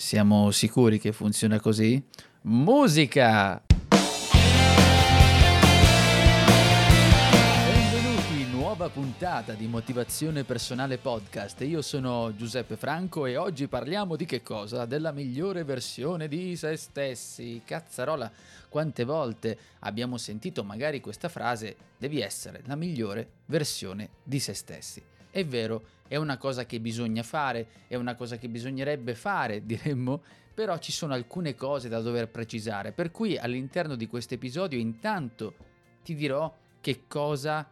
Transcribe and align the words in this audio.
Siamo 0.00 0.52
sicuri 0.52 1.00
che 1.00 1.10
funziona 1.10 1.58
così? 1.58 2.00
Musica! 2.42 3.60
nuova 8.52 8.90
puntata 8.90 9.54
di 9.54 9.66
Motivazione 9.66 10.44
Personale 10.44 10.98
Podcast. 10.98 11.62
Io 11.62 11.82
sono 11.82 12.32
Giuseppe 12.36 12.76
Franco 12.76 13.26
e 13.26 13.36
oggi 13.36 13.66
parliamo 13.66 14.14
di 14.14 14.24
che 14.24 14.40
cosa? 14.40 14.84
Della 14.84 15.10
migliore 15.10 15.64
versione 15.64 16.28
di 16.28 16.54
se 16.54 16.76
stessi. 16.76 17.62
Cazzarola, 17.64 18.30
quante 18.68 19.02
volte 19.02 19.58
abbiamo 19.80 20.16
sentito 20.16 20.62
magari 20.62 21.00
questa 21.00 21.28
frase, 21.28 21.74
devi 21.98 22.20
essere 22.20 22.62
la 22.66 22.76
migliore 22.76 23.28
versione 23.46 24.10
di 24.22 24.38
se 24.38 24.54
stessi. 24.54 25.02
È 25.38 25.46
vero, 25.46 25.84
è 26.08 26.16
una 26.16 26.36
cosa 26.36 26.66
che 26.66 26.80
bisogna 26.80 27.22
fare, 27.22 27.68
è 27.86 27.94
una 27.94 28.16
cosa 28.16 28.38
che 28.38 28.48
bisognerebbe 28.48 29.14
fare, 29.14 29.62
diremmo, 29.64 30.20
però 30.52 30.76
ci 30.78 30.90
sono 30.90 31.14
alcune 31.14 31.54
cose 31.54 31.88
da 31.88 32.00
dover 32.00 32.28
precisare, 32.28 32.90
per 32.90 33.12
cui 33.12 33.38
all'interno 33.38 33.94
di 33.94 34.08
questo 34.08 34.34
episodio 34.34 34.80
intanto 34.80 35.54
ti 36.02 36.16
dirò 36.16 36.52
che 36.80 37.04
cosa 37.06 37.64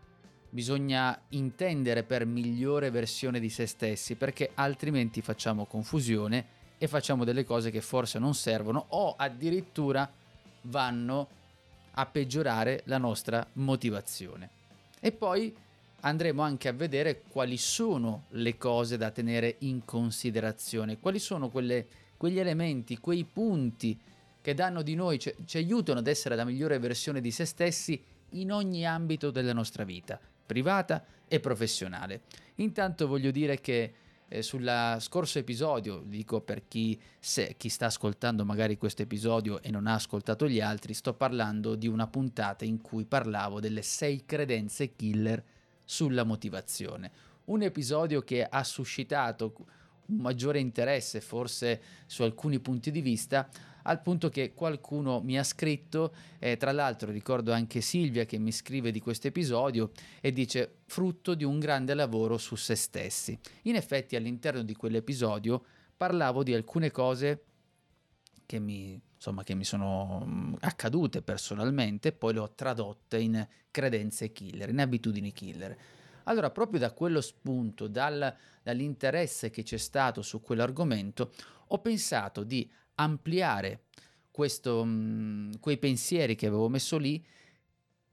bisogna 0.49 1.21
intendere 1.31 2.05
per 2.05 2.25
migliore 2.25 2.93
versione 2.93 3.41
di 3.41 3.51
se 3.51 3.67
stessi, 3.67 4.15
perché 4.15 4.53
altrimenti 4.55 5.21
facciamo 5.21 5.65
confusione 5.65 6.47
e 6.79 6.87
facciamo 6.87 7.25
delle 7.25 7.43
cose 7.43 7.73
che 7.73 7.81
forse 7.81 8.21
non 8.21 8.37
servono 8.37 8.85
o 8.91 9.17
addirittura 9.17 10.09
vanno 10.63 11.29
a 11.95 12.07
peggiorare 12.07 12.83
la 12.85 12.99
nostra 12.99 13.45
motivazione. 13.55 14.51
E 15.01 15.11
poi 15.11 15.65
andremo 16.01 16.43
anche 16.43 16.69
a 16.69 16.73
vedere 16.73 17.23
quali 17.29 17.57
sono 17.57 18.25
le 18.31 18.57
cose 18.57 18.97
da 18.97 19.11
tenere 19.11 19.57
in 19.61 19.85
considerazione, 19.85 20.99
quali 20.99 21.19
sono 21.19 21.49
quelle, 21.49 21.87
quegli 22.17 22.39
elementi, 22.39 22.99
quei 22.99 23.25
punti 23.25 23.99
che 24.41 24.55
danno 24.55 24.83
di 24.83 24.95
noi, 24.95 25.19
ci, 25.19 25.35
ci 25.45 25.57
aiutano 25.57 25.99
ad 25.99 26.07
essere 26.07 26.37
la 26.37 26.45
migliore 26.45 26.79
versione 26.79 27.21
di 27.21 27.31
se 27.31 27.45
stessi 27.45 28.01
in 28.31 28.53
ogni 28.53 28.87
ambito 28.87 29.31
della 29.31 29.53
nostra 29.53 29.85
vita 29.85 30.21
privata 30.47 31.05
e 31.27 31.41
professionale. 31.41 32.23
Intanto 32.57 33.09
voglio 33.09 33.33
dire 33.33 33.61
che 33.61 33.93
eh, 34.29 34.43
sul 34.43 34.97
scorso 35.01 35.39
episodio, 35.39 36.03
dico 36.05 36.41
per 36.41 36.67
chi, 36.69 36.99
se, 37.19 37.55
chi 37.57 37.69
sta 37.69 37.87
ascoltando 37.87 38.45
magari 38.45 38.77
questo 38.77 39.03
episodio 39.03 39.61
e 39.63 39.71
non 39.71 39.87
ha 39.87 39.95
ascoltato 39.95 40.49
gli 40.49 40.61
altri, 40.61 40.95
sto 40.95 41.15
parlando 41.15 41.75
di 41.75 41.89
una 41.89 42.07
puntata 42.07 42.65
in 42.65 42.81
cui 42.81 43.05
parlavo 43.05 43.61
delle 43.61 43.83
sei 43.83 44.25
credenze 44.25 44.95
killer 44.95 45.43
sulla 45.87 46.25
motivazione. 46.25 47.11
Un 47.47 47.63
episodio 47.63 48.21
che 48.21 48.45
ha 48.45 48.63
suscitato 48.65 49.55
un 50.09 50.19
maggiore 50.19 50.59
interesse 50.59 51.23
forse 51.23 51.81
su 52.07 52.23
alcuni 52.23 52.61
punti 52.61 52.91
di 52.91 53.01
vista 53.01 53.49
al 53.87 54.03
punto 54.03 54.29
che 54.29 54.53
qualcuno 54.53 55.21
mi 55.21 55.39
ha 55.39 55.45
scritto, 55.45 56.13
eh, 56.41 56.57
tra 56.57 56.73
l'altro 56.73 57.11
ricordo 57.11 57.53
anche 57.53 57.81
Silvia 57.81 58.25
che 58.25 58.37
mi 58.37 58.51
scrive 58.51 58.91
di 58.91 59.01
questo 59.01 59.29
episodio 59.29 59.93
e 60.21 60.33
dice 60.33 60.79
frutto 60.87 61.35
di 61.35 61.45
un 61.45 61.61
grande 61.61 61.95
lavoro 61.95 62.37
su 62.37 62.57
se 62.57 62.75
stessi. 62.75 63.39
In 63.63 63.77
effetti 63.77 64.17
all'interno 64.17 64.63
di 64.63 64.75
quell'episodio 64.75 65.65
parlavo 65.97 66.43
di 66.43 66.53
alcune 66.53 66.91
cose 66.91 67.43
che 68.47 68.59
mi, 68.59 69.01
insomma, 69.15 69.43
che 69.43 69.55
mi 69.55 69.65
sono 69.65 70.57
accadute 70.61 71.21
personalmente 71.21 72.13
poi 72.13 72.35
le 72.35 72.39
ho 72.39 72.53
tradotte 72.55 73.19
in 73.19 73.47
credenze 73.71 74.33
killer, 74.33 74.71
in 74.71 74.81
abitudini 74.81 75.33
killer. 75.33 75.77
Allora, 76.25 76.51
proprio 76.51 76.81
da 76.81 76.93
quello 76.93 77.21
spunto, 77.21 77.87
dal, 77.89 78.35
dall'interesse 78.63 79.51
che 79.51 79.63
c'è 79.63 79.77
stato 79.77 80.23
su 80.23 80.41
quell'argomento, 80.41 81.33
ho 81.69 81.79
pensato 81.81 82.43
di 82.43 82.69
ampliare 82.95 83.83
questo, 84.31 84.85
mh, 84.85 85.61
quei 85.61 85.79
pensieri 85.79 86.35
che 86.35 86.47
avevo 86.47 86.69
messo 86.69 86.99
lì 86.99 87.25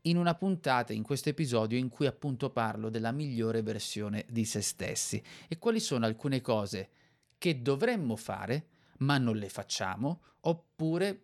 in 0.06 0.18
una 0.18 0.36
puntata, 0.36 0.94
in 0.94 1.04
questo 1.04 1.30
episodio 1.30 1.78
in 1.78 1.90
cui 1.90 2.06
appunto 2.06 2.50
parlo 2.50 2.90
della 2.90 3.12
migliore 3.12 3.62
versione 3.62 4.26
di 4.30 4.44
se 4.46 4.62
stessi 4.62 5.22
e 5.48 5.58
quali 5.58 5.80
sono 5.80 6.06
alcune 6.06 6.42
cose 6.42 6.90
che 7.38 7.62
dovremmo 7.62 8.16
fare 8.16 8.68
ma 9.04 9.18
non 9.18 9.36
le 9.36 9.50
facciamo 9.50 10.22
oppure 10.42 11.22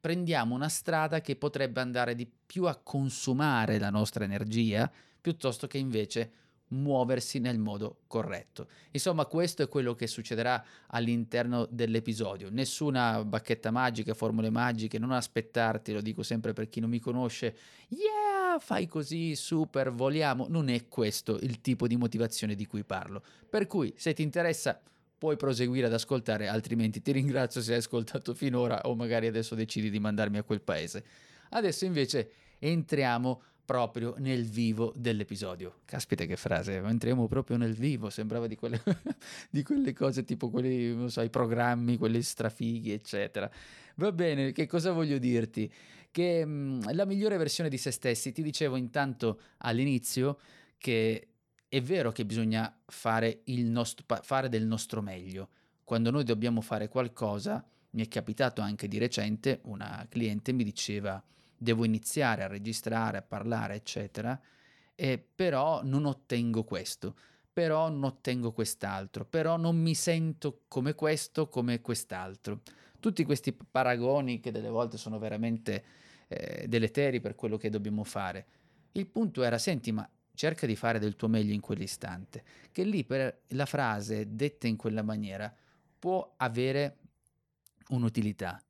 prendiamo 0.00 0.54
una 0.54 0.68
strada 0.68 1.20
che 1.20 1.36
potrebbe 1.36 1.80
andare 1.80 2.14
di 2.14 2.26
più 2.26 2.66
a 2.66 2.76
consumare 2.76 3.78
la 3.78 3.90
nostra 3.90 4.24
energia 4.24 4.90
piuttosto 5.20 5.66
che 5.66 5.78
invece 5.78 6.32
muoversi 6.68 7.38
nel 7.38 7.58
modo 7.58 8.00
corretto. 8.06 8.68
Insomma, 8.90 9.26
questo 9.26 9.62
è 9.62 9.68
quello 9.68 9.94
che 9.94 10.06
succederà 10.06 10.62
all'interno 10.88 11.66
dell'episodio. 11.70 12.50
Nessuna 12.50 13.24
bacchetta 13.24 13.70
magica, 13.70 14.12
formule 14.12 14.50
magiche, 14.50 14.98
non 14.98 15.12
aspettarti, 15.12 15.92
lo 15.92 16.00
dico 16.00 16.22
sempre 16.22 16.52
per 16.52 16.68
chi 16.68 16.80
non 16.80 16.90
mi 16.90 16.98
conosce, 16.98 17.56
yeah, 17.88 18.58
fai 18.58 18.86
così, 18.86 19.34
super, 19.36 19.92
voliamo. 19.92 20.46
Non 20.48 20.68
è 20.68 20.88
questo 20.88 21.38
il 21.40 21.60
tipo 21.60 21.86
di 21.86 21.96
motivazione 21.96 22.54
di 22.54 22.66
cui 22.66 22.84
parlo. 22.84 23.22
Per 23.48 23.66
cui, 23.66 23.94
se 23.96 24.12
ti 24.12 24.22
interessa, 24.22 24.80
puoi 25.24 25.36
proseguire 25.36 25.86
ad 25.86 25.94
ascoltare, 25.94 26.48
altrimenti 26.48 27.00
ti 27.00 27.10
ringrazio 27.10 27.62
se 27.62 27.72
hai 27.72 27.78
ascoltato 27.78 28.34
finora 28.34 28.82
o 28.82 28.94
magari 28.94 29.26
adesso 29.26 29.54
decidi 29.54 29.88
di 29.88 29.98
mandarmi 29.98 30.36
a 30.36 30.42
quel 30.42 30.60
paese. 30.60 31.02
Adesso 31.48 31.86
invece 31.86 32.30
entriamo 32.58 33.40
proprio 33.64 34.16
nel 34.18 34.44
vivo 34.44 34.92
dell'episodio. 34.94 35.76
Caspita 35.86 36.26
che 36.26 36.36
frase, 36.36 36.76
entriamo 36.76 37.26
proprio 37.26 37.56
nel 37.56 37.72
vivo, 37.72 38.10
sembrava 38.10 38.46
di 38.46 38.54
quelle, 38.54 38.82
di 39.48 39.62
quelle 39.62 39.94
cose 39.94 40.24
tipo 40.24 40.50
quelli, 40.50 40.94
non 40.94 41.10
so, 41.10 41.22
i 41.22 41.30
programmi, 41.30 41.96
quelli 41.96 42.20
strafighi, 42.20 42.92
eccetera. 42.92 43.50
Va 43.94 44.12
bene, 44.12 44.52
che 44.52 44.66
cosa 44.66 44.92
voglio 44.92 45.16
dirti? 45.16 45.72
Che 46.10 46.44
mh, 46.44 46.50
mm, 46.50 46.80
la 46.92 47.06
migliore 47.06 47.38
versione 47.38 47.70
di 47.70 47.78
se 47.78 47.92
stessi, 47.92 48.30
ti 48.30 48.42
dicevo 48.42 48.76
intanto 48.76 49.40
all'inizio 49.58 50.38
che 50.76 51.28
è 51.74 51.82
vero 51.82 52.12
che 52.12 52.24
bisogna 52.24 52.72
fare, 52.86 53.42
nostro, 53.46 54.04
fare 54.22 54.48
del 54.48 54.64
nostro 54.64 55.02
meglio. 55.02 55.48
Quando 55.82 56.12
noi 56.12 56.22
dobbiamo 56.22 56.60
fare 56.60 56.86
qualcosa, 56.86 57.66
mi 57.90 58.04
è 58.04 58.06
capitato 58.06 58.60
anche 58.60 58.86
di 58.86 58.96
recente, 58.96 59.58
una 59.64 60.06
cliente 60.08 60.52
mi 60.52 60.62
diceva 60.62 61.20
devo 61.56 61.84
iniziare 61.84 62.44
a 62.44 62.46
registrare, 62.46 63.18
a 63.18 63.22
parlare, 63.22 63.74
eccetera, 63.74 64.40
e 64.94 65.18
però 65.34 65.82
non 65.82 66.04
ottengo 66.04 66.62
questo, 66.62 67.16
però 67.52 67.88
non 67.88 68.04
ottengo 68.04 68.52
quest'altro, 68.52 69.24
però 69.24 69.56
non 69.56 69.76
mi 69.76 69.96
sento 69.96 70.62
come 70.68 70.94
questo, 70.94 71.48
come 71.48 71.80
quest'altro. 71.80 72.60
Tutti 73.00 73.24
questi 73.24 73.52
paragoni 73.52 74.38
che 74.38 74.52
delle 74.52 74.68
volte 74.68 74.96
sono 74.96 75.18
veramente 75.18 75.84
eh, 76.28 76.66
deleteri 76.68 77.20
per 77.20 77.34
quello 77.34 77.56
che 77.56 77.68
dobbiamo 77.68 78.04
fare. 78.04 78.46
Il 78.92 79.08
punto 79.08 79.42
era, 79.42 79.58
senti, 79.58 79.90
ma 79.90 80.08
cerca 80.34 80.66
di 80.66 80.76
fare 80.76 80.98
del 80.98 81.16
tuo 81.16 81.28
meglio 81.28 81.52
in 81.52 81.60
quell'istante, 81.60 82.44
che 82.72 82.84
lì 82.84 83.04
per 83.04 83.42
la 83.48 83.66
frase 83.66 84.34
detta 84.34 84.66
in 84.66 84.76
quella 84.76 85.02
maniera 85.02 85.54
può 85.98 86.34
avere 86.36 86.98
un'utilità. 87.88 88.62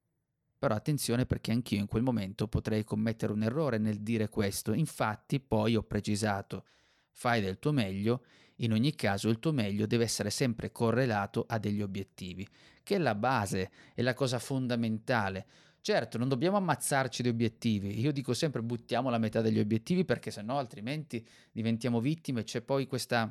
Però 0.58 0.74
attenzione 0.74 1.26
perché 1.26 1.52
anch'io 1.52 1.78
in 1.78 1.86
quel 1.86 2.02
momento 2.02 2.48
potrei 2.48 2.84
commettere 2.84 3.32
un 3.32 3.42
errore 3.42 3.78
nel 3.78 4.00
dire 4.00 4.28
questo. 4.28 4.72
Infatti 4.72 5.40
poi 5.40 5.76
ho 5.76 5.82
precisato, 5.82 6.64
fai 7.10 7.40
del 7.40 7.58
tuo 7.58 7.72
meglio, 7.72 8.24
in 8.58 8.72
ogni 8.72 8.94
caso 8.94 9.28
il 9.28 9.40
tuo 9.40 9.52
meglio 9.52 9.86
deve 9.86 10.04
essere 10.04 10.30
sempre 10.30 10.70
correlato 10.70 11.44
a 11.48 11.58
degli 11.58 11.82
obiettivi, 11.82 12.48
che 12.82 12.96
è 12.96 12.98
la 12.98 13.14
base, 13.14 13.70
è 13.94 14.02
la 14.02 14.14
cosa 14.14 14.38
fondamentale. 14.38 15.46
Certo, 15.84 16.16
non 16.16 16.30
dobbiamo 16.30 16.56
ammazzarci 16.56 17.20
di 17.20 17.28
obiettivi. 17.28 18.00
Io 18.00 18.10
dico 18.10 18.32
sempre 18.32 18.62
buttiamo 18.62 19.10
la 19.10 19.18
metà 19.18 19.42
degli 19.42 19.58
obiettivi 19.58 20.06
perché 20.06 20.30
sennò 20.30 20.56
altrimenti 20.56 21.22
diventiamo 21.52 22.00
vittime. 22.00 22.42
C'è 22.42 22.62
poi 22.62 22.86
questa 22.86 23.30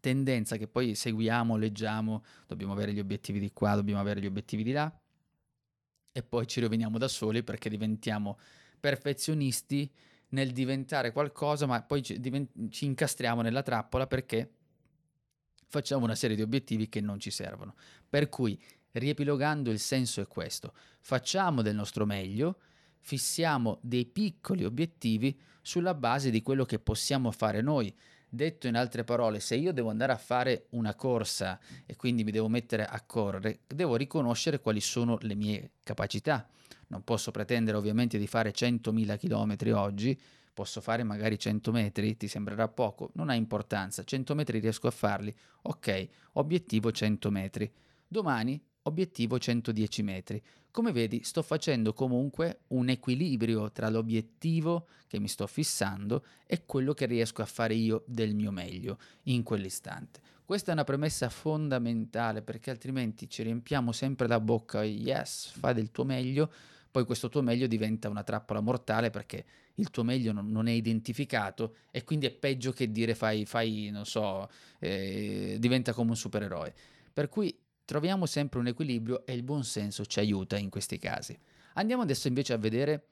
tendenza 0.00 0.58
che 0.58 0.68
poi 0.68 0.94
seguiamo, 0.94 1.56
leggiamo, 1.56 2.22
dobbiamo 2.46 2.74
avere 2.74 2.92
gli 2.92 2.98
obiettivi 2.98 3.40
di 3.40 3.54
qua, 3.54 3.74
dobbiamo 3.74 4.00
avere 4.00 4.20
gli 4.20 4.26
obiettivi 4.26 4.62
di 4.62 4.72
là 4.72 5.00
e 6.12 6.22
poi 6.22 6.46
ci 6.46 6.60
roviniamo 6.60 6.98
da 6.98 7.08
soli 7.08 7.42
perché 7.42 7.70
diventiamo 7.70 8.38
perfezionisti 8.78 9.90
nel 10.28 10.52
diventare 10.52 11.10
qualcosa, 11.10 11.64
ma 11.64 11.82
poi 11.82 12.02
ci, 12.02 12.20
divent- 12.20 12.68
ci 12.68 12.84
incastriamo 12.84 13.40
nella 13.40 13.62
trappola 13.62 14.06
perché 14.06 14.52
facciamo 15.68 16.04
una 16.04 16.14
serie 16.14 16.36
di 16.36 16.42
obiettivi 16.42 16.90
che 16.90 17.00
non 17.00 17.18
ci 17.18 17.30
servono. 17.30 17.74
Per 18.10 18.28
cui 18.28 18.60
Riepilogando 18.96 19.72
il 19.72 19.80
senso 19.80 20.20
è 20.20 20.28
questo. 20.28 20.72
Facciamo 21.00 21.62
del 21.62 21.74
nostro 21.74 22.06
meglio, 22.06 22.58
fissiamo 23.00 23.78
dei 23.82 24.06
piccoli 24.06 24.64
obiettivi 24.64 25.36
sulla 25.62 25.94
base 25.94 26.30
di 26.30 26.42
quello 26.42 26.64
che 26.64 26.78
possiamo 26.78 27.32
fare 27.32 27.60
noi. 27.60 27.92
Detto 28.28 28.68
in 28.68 28.76
altre 28.76 29.02
parole, 29.02 29.40
se 29.40 29.56
io 29.56 29.72
devo 29.72 29.90
andare 29.90 30.12
a 30.12 30.16
fare 30.16 30.66
una 30.70 30.94
corsa 30.94 31.58
e 31.86 31.96
quindi 31.96 32.22
mi 32.22 32.30
devo 32.30 32.48
mettere 32.48 32.84
a 32.84 33.00
correre, 33.02 33.62
devo 33.66 33.96
riconoscere 33.96 34.60
quali 34.60 34.80
sono 34.80 35.18
le 35.22 35.34
mie 35.34 35.72
capacità. 35.82 36.48
Non 36.88 37.02
posso 37.02 37.32
pretendere 37.32 37.76
ovviamente 37.76 38.16
di 38.16 38.28
fare 38.28 38.52
100.000 38.52 39.18
km 39.18 39.76
oggi, 39.76 40.20
posso 40.52 40.80
fare 40.80 41.02
magari 41.02 41.36
100 41.36 41.72
metri, 41.72 42.16
ti 42.16 42.28
sembrerà 42.28 42.68
poco, 42.68 43.10
non 43.14 43.28
ha 43.28 43.34
importanza, 43.34 44.04
100 44.04 44.36
metri 44.36 44.60
riesco 44.60 44.86
a 44.86 44.92
farli, 44.92 45.34
ok, 45.62 46.08
obiettivo 46.34 46.92
100 46.92 47.30
metri. 47.30 47.72
Domani 48.06 48.62
obiettivo 48.84 49.38
110 49.38 50.02
metri. 50.02 50.42
Come 50.70 50.92
vedi 50.92 51.22
sto 51.22 51.42
facendo 51.42 51.92
comunque 51.92 52.60
un 52.68 52.88
equilibrio 52.88 53.70
tra 53.70 53.88
l'obiettivo 53.88 54.86
che 55.06 55.20
mi 55.20 55.28
sto 55.28 55.46
fissando 55.46 56.24
e 56.46 56.64
quello 56.66 56.94
che 56.94 57.06
riesco 57.06 57.42
a 57.42 57.46
fare 57.46 57.74
io 57.74 58.02
del 58.06 58.34
mio 58.34 58.50
meglio 58.50 58.98
in 59.24 59.42
quell'istante. 59.42 60.20
Questa 60.44 60.70
è 60.70 60.74
una 60.74 60.84
premessa 60.84 61.30
fondamentale 61.30 62.42
perché 62.42 62.70
altrimenti 62.70 63.30
ci 63.30 63.42
riempiamo 63.42 63.92
sempre 63.92 64.26
la 64.26 64.40
bocca, 64.40 64.82
yes, 64.82 65.52
fai 65.58 65.72
del 65.72 65.90
tuo 65.90 66.04
meglio, 66.04 66.50
poi 66.90 67.04
questo 67.04 67.28
tuo 67.28 67.40
meglio 67.40 67.66
diventa 67.66 68.08
una 68.08 68.22
trappola 68.22 68.60
mortale 68.60 69.10
perché 69.10 69.44
il 69.76 69.90
tuo 69.90 70.04
meglio 70.04 70.32
non, 70.32 70.68
è 70.68 70.72
identificato 70.72 71.76
e 71.90 72.04
quindi 72.04 72.26
è 72.26 72.30
peggio 72.30 72.72
che 72.72 72.92
dire 72.92 73.14
fai, 73.14 73.46
fai 73.46 73.88
non 73.90 74.04
so, 74.04 74.48
eh, 74.78 75.56
diventa 75.58 75.92
come 75.92 76.10
un 76.10 76.16
supereroe. 76.16 76.74
Per 77.12 77.28
cui 77.28 77.56
troviamo 77.84 78.26
sempre 78.26 78.58
un 78.58 78.66
equilibrio 78.66 79.24
e 79.26 79.34
il 79.34 79.42
buon 79.42 79.64
senso 79.64 80.04
ci 80.06 80.18
aiuta 80.18 80.56
in 80.56 80.70
questi 80.70 80.98
casi. 80.98 81.38
Andiamo 81.74 82.02
adesso 82.02 82.28
invece 82.28 82.52
a 82.52 82.58
vedere 82.58 83.08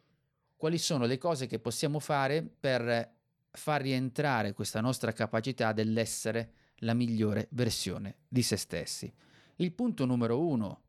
quali 0.57 0.79
sono 0.79 1.07
le 1.07 1.19
cose 1.19 1.47
che 1.47 1.59
possiamo 1.59 1.99
fare 1.99 2.43
per 2.43 3.15
far 3.51 3.83
rientrare 3.83 4.53
questa 4.53 4.81
nostra 4.81 5.13
capacità 5.13 5.73
dell'essere 5.73 6.53
la 6.77 6.95
migliore 6.95 7.49
versione 7.51 8.19
di 8.29 8.43
se 8.43 8.57
stessi. 8.57 9.13
Il 9.57 9.73
punto 9.73 10.05
numero 10.05 10.41
uno, 10.41 10.83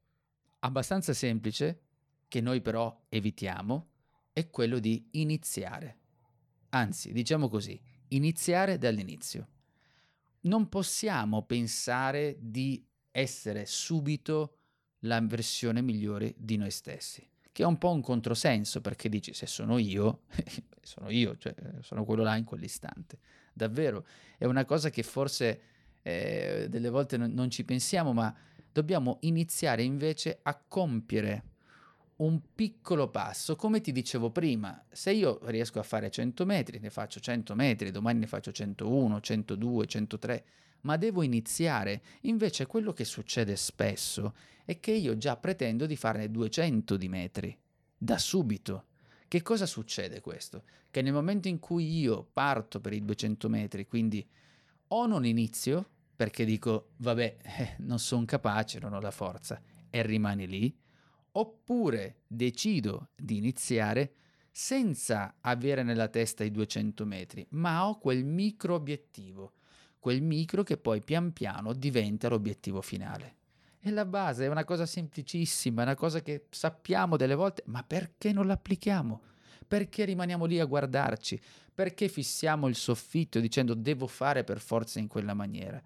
abbastanza 0.60 1.14
semplice, 1.14 1.82
che 2.28 2.42
noi 2.42 2.62
però 2.62 3.06
evitiamo, 3.10 3.90
è 4.32 4.50
quello 4.50 4.80
di 4.80 5.08
iniziare. 5.12 5.98
Anzi, 6.70 7.12
diciamo 7.12 7.50
così, 7.50 7.80
iniziare 8.10 8.78
dall'inizio. 8.78 9.48
Non 10.42 10.70
possiamo 10.70 11.44
pensare 11.44 12.38
di 12.40 12.84
essere 13.14 13.66
subito 13.68 14.58
la 15.02 15.22
versione 15.22 15.82
migliore 15.82 16.34
di 16.36 16.58
noi 16.58 16.72
stessi, 16.72 17.26
che 17.52 17.64
è 17.64 17.66
un 17.66 17.78
po' 17.78 17.92
un 17.92 18.02
controsenso 18.02 18.82
perché 18.82 19.08
dici 19.08 19.34
se 19.34 19.46
sono 19.46 19.78
io, 19.78 20.24
sono 20.82 21.10
io, 21.10 21.38
cioè 21.38 21.54
sono 21.82 22.04
quello 22.04 22.24
là 22.24 22.36
in 22.36 22.44
quell'istante. 22.44 23.20
Davvero, 23.54 24.06
è 24.38 24.46
una 24.46 24.66
cosa 24.66 24.90
che 24.90 25.04
forse 25.04 25.62
eh, 26.02 26.66
delle 26.70 26.90
volte 26.90 27.18
non, 27.18 27.32
non 27.32 27.52
ci 27.52 27.64
pensiamo, 27.64 28.14
ma 28.14 28.36
dobbiamo 28.72 29.18
iniziare 29.22 29.84
invece 29.84 30.40
a 30.42 30.60
compiere 30.68 31.52
un 32.16 32.40
piccolo 32.56 33.10
passo, 33.10 33.56
come 33.56 33.82
ti 33.82 33.92
dicevo 33.92 34.32
prima, 34.32 34.84
se 34.92 35.12
io 35.12 35.40
riesco 35.44 35.80
a 35.80 35.84
fare 35.84 36.10
100 36.10 36.46
metri, 36.46 36.80
ne 36.80 36.90
faccio 36.90 37.20
100 37.20 37.54
metri, 37.54 37.92
domani 37.92 38.20
ne 38.20 38.28
faccio 38.28 38.52
101, 38.52 39.20
102, 39.20 39.86
103, 39.86 40.46
ma 40.84 40.98
devo 40.98 41.24
iniziare. 41.24 42.02
Invece 42.22 42.66
quello 42.66 42.94
che 42.94 43.06
succede 43.06 43.56
spesso 43.56 44.36
è 44.66 44.80
che 44.80 44.92
io 44.92 45.18
già 45.18 45.36
pretendo 45.36 45.86
di 45.86 45.96
farne 45.96 46.32
200 46.32 46.96
di 46.98 47.10
metri, 47.10 47.58
da 47.98 48.18
subito. 48.18 48.86
Che 49.28 49.42
cosa 49.42 49.66
succede 49.66 50.22
questo? 50.22 50.64
Che 50.90 51.02
nel 51.02 51.14
momento 51.14 51.48
in 51.48 51.60
cui 51.60 52.00
io 52.00 52.28
parto 52.32 52.80
per 52.80 52.94
i 52.94 53.04
200 53.04 53.50
metri, 53.50 53.88
quindi 53.88 54.26
o 54.90 55.08
non 55.08 55.26
inizio, 55.26 55.90
perché 56.16 56.46
dico, 56.46 56.92
vabbè, 56.98 57.38
eh, 57.42 57.76
non 57.80 58.00
sono 58.00 58.26
capace, 58.26 58.80
non 58.80 58.94
ho 58.94 59.00
la 59.00 59.12
forza, 59.12 59.60
e 59.90 60.02
rimani 60.04 60.48
lì, 60.48 60.78
oppure 61.32 62.22
decido 62.28 63.10
di 63.16 63.38
iniziare 63.38 64.14
senza 64.52 65.38
avere 65.42 65.82
nella 65.82 66.10
testa 66.10 66.44
i 66.44 66.52
200 66.52 67.06
metri, 67.06 67.46
ma 67.52 67.88
ho 67.88 67.98
quel 67.98 68.24
micro 68.24 68.76
obiettivo 68.76 69.54
quel 70.04 70.22
micro 70.22 70.64
che 70.64 70.76
poi 70.76 71.00
pian 71.00 71.32
piano 71.32 71.72
diventa 71.72 72.28
l'obiettivo 72.28 72.82
finale. 72.82 73.36
E 73.80 73.90
la 73.90 74.04
base 74.04 74.44
è 74.44 74.50
una 74.50 74.66
cosa 74.66 74.86
semplicissima, 74.86 75.80
è 75.80 75.86
una 75.86 75.96
cosa 75.96 76.22
che 76.22 76.48
sappiamo 76.50 77.16
delle 77.16 77.36
volte, 77.36 77.64
ma 77.68 77.86
perché 77.86 78.34
non 78.34 78.46
l'applichiamo? 78.46 79.22
Perché 79.66 80.04
rimaniamo 80.04 80.44
lì 80.44 80.60
a 80.60 80.66
guardarci? 80.66 81.40
Perché 81.74 82.10
fissiamo 82.10 82.68
il 82.68 82.76
soffitto 82.76 83.40
dicendo 83.40 83.76
devo 83.76 84.08
fare 84.08 84.44
per 84.44 84.60
forza 84.60 85.00
in 85.00 85.08
quella 85.08 85.34
maniera? 85.34 85.82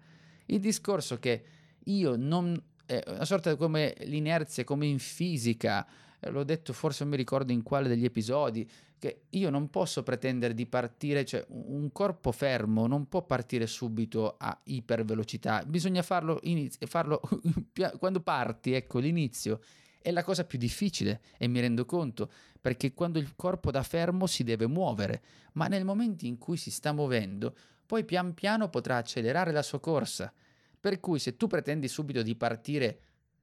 Il 0.46 0.58
discorso 0.58 1.20
che 1.20 1.44
io 1.84 2.16
non... 2.16 2.60
è 2.86 3.00
una 3.06 3.24
sorta 3.24 3.54
come 3.54 3.94
l'inerzia, 4.00 4.64
come 4.64 4.86
in 4.86 4.98
fisica, 4.98 5.86
eh, 6.18 6.30
l'ho 6.30 6.42
detto 6.42 6.72
forse 6.72 7.04
non 7.04 7.12
mi 7.12 7.18
ricordo 7.18 7.52
in 7.52 7.62
quale 7.62 7.86
degli 7.86 8.04
episodi, 8.04 8.68
che 8.98 9.22
io 9.30 9.50
non 9.50 9.70
posso 9.70 10.02
pretendere 10.02 10.54
di 10.54 10.66
partire, 10.66 11.24
cioè 11.24 11.44
un 11.48 11.90
corpo 11.92 12.32
fermo 12.32 12.86
non 12.86 13.08
può 13.08 13.22
partire 13.22 13.66
subito 13.66 14.36
a 14.38 14.58
ipervelocità, 14.64 15.64
bisogna 15.66 16.02
farlo, 16.02 16.38
iniz- 16.42 16.84
farlo 16.86 17.20
quando 17.98 18.20
parti, 18.20 18.72
ecco 18.72 18.98
l'inizio 18.98 19.60
è 20.00 20.10
la 20.10 20.22
cosa 20.22 20.44
più 20.44 20.58
difficile 20.58 21.20
e 21.36 21.48
mi 21.48 21.60
rendo 21.60 21.84
conto 21.84 22.30
perché 22.60 22.94
quando 22.94 23.18
il 23.18 23.34
corpo 23.36 23.70
da 23.70 23.82
fermo 23.82 24.26
si 24.26 24.42
deve 24.42 24.66
muovere, 24.66 25.22
ma 25.52 25.66
nel 25.66 25.84
momento 25.84 26.24
in 26.26 26.38
cui 26.38 26.56
si 26.56 26.70
sta 26.70 26.92
muovendo, 26.92 27.54
poi 27.86 28.04
pian 28.04 28.34
piano 28.34 28.68
potrà 28.68 28.96
accelerare 28.96 29.52
la 29.52 29.62
sua 29.62 29.80
corsa. 29.80 30.32
Per 30.80 31.00
cui 31.00 31.18
se 31.18 31.36
tu 31.36 31.46
pretendi 31.46 31.88
subito 31.88 32.22
di 32.22 32.34
partire 32.36 33.00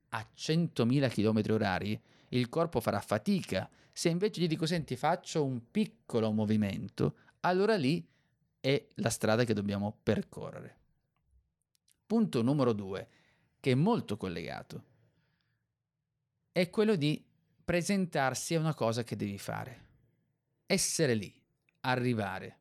a 0.09 0.25
100.000 0.35 1.09
km 1.09 1.53
orari, 1.53 1.99
il 2.29 2.49
corpo 2.49 2.79
farà 2.79 2.99
fatica. 2.99 3.69
Se 3.97 4.09
invece 4.09 4.41
gli 4.41 4.47
dico, 4.47 4.65
senti, 4.65 4.97
faccio 4.97 5.45
un 5.45 5.71
piccolo 5.71 6.29
movimento, 6.33 7.15
allora 7.39 7.77
lì 7.77 8.05
è 8.59 8.87
la 8.95 9.09
strada 9.09 9.45
che 9.45 9.53
dobbiamo 9.53 9.97
percorrere. 10.03 10.77
Punto 12.05 12.41
numero 12.41 12.73
due, 12.73 13.07
che 13.61 13.71
è 13.71 13.75
molto 13.75 14.17
collegato, 14.17 14.83
è 16.51 16.69
quello 16.69 16.97
di 16.97 17.25
presentarsi 17.63 18.55
a 18.55 18.59
una 18.59 18.73
cosa 18.73 19.05
che 19.05 19.15
devi 19.15 19.37
fare. 19.37 19.85
Essere 20.65 21.13
lì, 21.13 21.33
arrivare. 21.79 22.59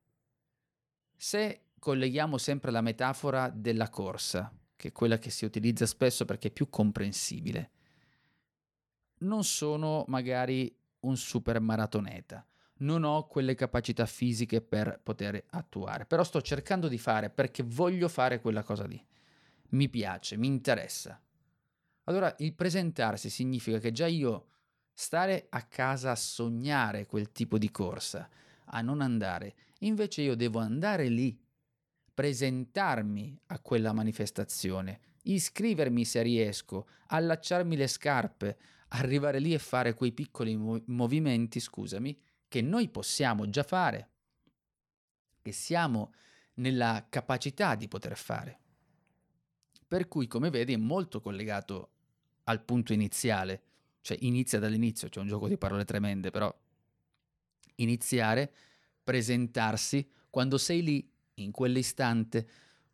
Se 1.17 1.63
colleghiamo 1.81 2.39
sempre 2.39 2.71
la 2.71 2.81
metafora 2.81 3.51
della 3.51 3.91
corsa, 3.91 4.57
che 4.77 4.89
è 4.89 4.93
quella 4.93 5.19
che 5.19 5.31
si 5.31 5.45
utilizza 5.45 5.85
spesso 5.85 6.25
perché 6.25 6.47
è 6.47 6.53
più 6.53 6.71
comprensibile, 6.71 7.71
non 9.19 9.43
sono 9.43 10.05
magari 10.07 10.83
un 11.07 11.17
super 11.17 11.61
maratoneta, 11.61 12.45
non 12.79 13.05
ho 13.05 13.27
quelle 13.27 13.55
capacità 13.55 14.07
fisiche 14.07 14.61
per 14.61 15.01
poter 15.03 15.45
attuare, 15.51 16.07
però 16.07 16.25
sto 16.25 16.41
cercando 16.43 16.89
di 16.89 16.99
fare 16.99 17.31
perché 17.31 17.63
voglio 17.63 18.09
fare 18.09 18.41
quella 18.41 18.63
cosa 18.63 18.87
lì. 18.87 19.03
Mi 19.71 19.89
piace, 19.89 20.37
mi 20.37 20.47
interessa. 20.47 21.21
Allora 22.05 22.35
il 22.39 22.55
presentarsi 22.55 23.31
significa 23.31 23.79
che 23.79 23.93
già 23.93 24.07
io 24.07 24.49
stare 24.93 25.47
a 25.51 25.63
casa 25.63 26.11
a 26.11 26.17
sognare 26.17 27.07
quel 27.07 27.33
tipo 27.33 27.59
di 27.59 27.71
corsa, 27.71 28.29
a 28.67 28.81
non 28.81 29.01
andare, 29.01 29.55
invece 29.81 30.23
io 30.23 30.37
devo 30.37 30.59
andare 30.59 31.09
lì, 31.09 31.37
presentarmi 32.13 33.41
a 33.47 33.59
quella 33.59 33.93
manifestazione, 33.93 35.01
iscrivermi 35.23 36.05
se 36.05 36.23
riesco, 36.23 36.87
allacciarmi 37.09 37.77
le 37.77 37.89
scarpe, 37.89 38.59
arrivare 38.95 39.39
lì 39.39 39.53
e 39.53 39.59
fare 39.59 39.95
quei 39.95 40.13
piccoli 40.13 40.57
movimenti, 40.57 41.61
scusami, 41.61 42.19
che 42.49 42.63
noi 42.63 42.89
possiamo 42.89 43.49
già 43.49 43.63
fare, 43.63 44.11
che 45.43 45.53
siamo 45.53 46.13
nella 46.55 47.07
capacità 47.09 47.75
di 47.75 47.89
poter 47.89 48.17
fare. 48.17 48.61
Per 49.87 50.09
cui, 50.09 50.27
come 50.27 50.51
vedi, 50.51 50.73
è 50.73 50.77
molto 50.77 51.21
collegato 51.21 51.91
al 52.45 52.63
punto 52.63 52.93
iniziale, 52.93 53.63
cioè 54.01 54.17
inizia 54.21 54.59
dall'inizio, 54.59 55.09
c'è 55.09 55.21
un 55.21 55.29
gioco 55.29 55.49
di 55.49 55.59
parole 55.59 55.85
tremende, 55.85 56.31
però 56.31 56.55
iniziare, 57.77 58.53
presentarsi, 59.03 60.09
quando 60.31 60.57
sei 60.59 60.83
lì, 60.83 61.13
in 61.35 61.51
quell'istante, 61.51 62.49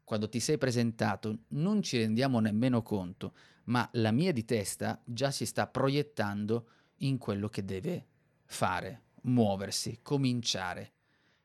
quando 0.05 0.29
ti 0.29 0.41
sei 0.41 0.57
presentato, 0.57 1.41
non 1.49 1.83
ci 1.83 1.99
rendiamo 1.99 2.41
nemmeno 2.41 2.83
conto, 2.83 3.35
ma 3.71 3.89
la 3.95 4.11
mia 4.11 4.33
di 4.33 4.45
testa 4.45 5.01
già 5.05 5.31
si 5.31 5.47
sta 5.47 5.67
proiettando 5.67 6.69
in 6.99 7.19
quello 7.19 7.49
che 7.49 7.65
deve 7.65 8.07
fare, 8.45 9.03
muoversi, 9.23 10.01
cominciare. 10.03 10.93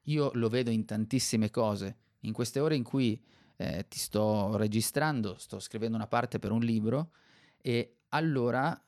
Io 0.03 0.31
lo 0.33 0.49
vedo 0.49 0.71
in 0.71 0.85
tantissime 0.85 1.49
cose. 1.49 1.97
In 2.21 2.33
queste 2.33 2.59
ore 2.59 2.75
in 2.75 2.83
cui 2.83 3.23
eh, 3.57 3.85
ti 3.87 3.99
sto 3.99 4.57
registrando, 4.57 5.37
sto 5.37 5.59
scrivendo 5.59 5.95
una 5.95 6.07
parte 6.07 6.39
per 6.39 6.51
un 6.51 6.61
libro 6.61 7.11
e 7.61 7.97
allora 8.09 8.79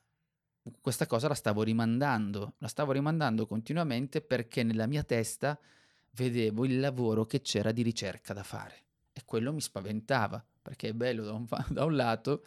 questa 0.80 1.06
cosa 1.06 1.28
la 1.28 1.34
stavo 1.34 1.62
rimandando, 1.62 2.54
la 2.58 2.68
stavo 2.68 2.92
rimandando 2.92 3.46
continuamente 3.46 4.20
perché 4.20 4.64
nella 4.64 4.86
mia 4.86 5.04
testa 5.04 5.58
vedevo 6.12 6.64
il 6.64 6.80
lavoro 6.80 7.24
che 7.24 7.40
c'era 7.40 7.70
di 7.70 7.82
ricerca 7.82 8.34
da 8.34 8.42
fare 8.42 8.82
e 9.12 9.22
quello 9.24 9.52
mi 9.52 9.60
spaventava 9.60 10.44
perché 10.60 10.88
è 10.88 10.92
bello 10.92 11.24
da 11.24 11.32
un, 11.32 11.46
da 11.70 11.84
un 11.84 11.94
lato, 11.94 12.44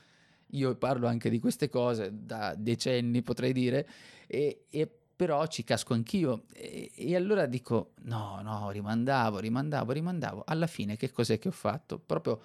io 0.52 0.76
parlo 0.76 1.08
anche 1.08 1.30
di 1.30 1.40
queste 1.40 1.70
cose 1.70 2.12
da 2.14 2.56
decenni 2.56 3.22
potrei 3.22 3.54
dire 3.54 3.88
e, 4.28 4.66
e 4.70 4.90
però 5.16 5.46
ci 5.48 5.64
casco 5.64 5.94
anch'io 5.94 6.46
e, 6.54 6.92
e, 6.96 7.16
allora 7.16 7.46
dico 7.46 7.92
no 8.04 8.40
no 8.42 8.70
rimandavo 8.72 9.40
rimandavo 9.40 9.92
rimandavo 9.92 10.44
alla 10.46 10.68
fine 10.68 10.96
che 10.96 11.12
cos'è 11.12 11.38
che 11.38 11.50
ho 11.50 11.52
fatto 11.52 12.00
proprio 12.00 12.42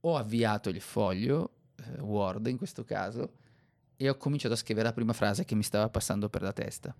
ho 0.00 0.16
avviato 0.16 0.68
il 0.68 0.80
foglio 0.80 1.50
eh, 1.76 2.00
Word 2.00 2.46
in 2.46 2.56
questo 2.56 2.84
caso 2.84 3.40
e 3.96 4.08
ho 4.08 4.16
cominciato 4.16 4.54
a 4.54 4.56
scrivere 4.56 4.88
la 4.88 4.92
prima 4.92 5.12
frase 5.12 5.44
che 5.44 5.54
mi 5.54 5.62
stava 5.62 5.88
passando 5.88 6.28
per 6.28 6.42
la 6.42 6.52
testa. 6.52 6.94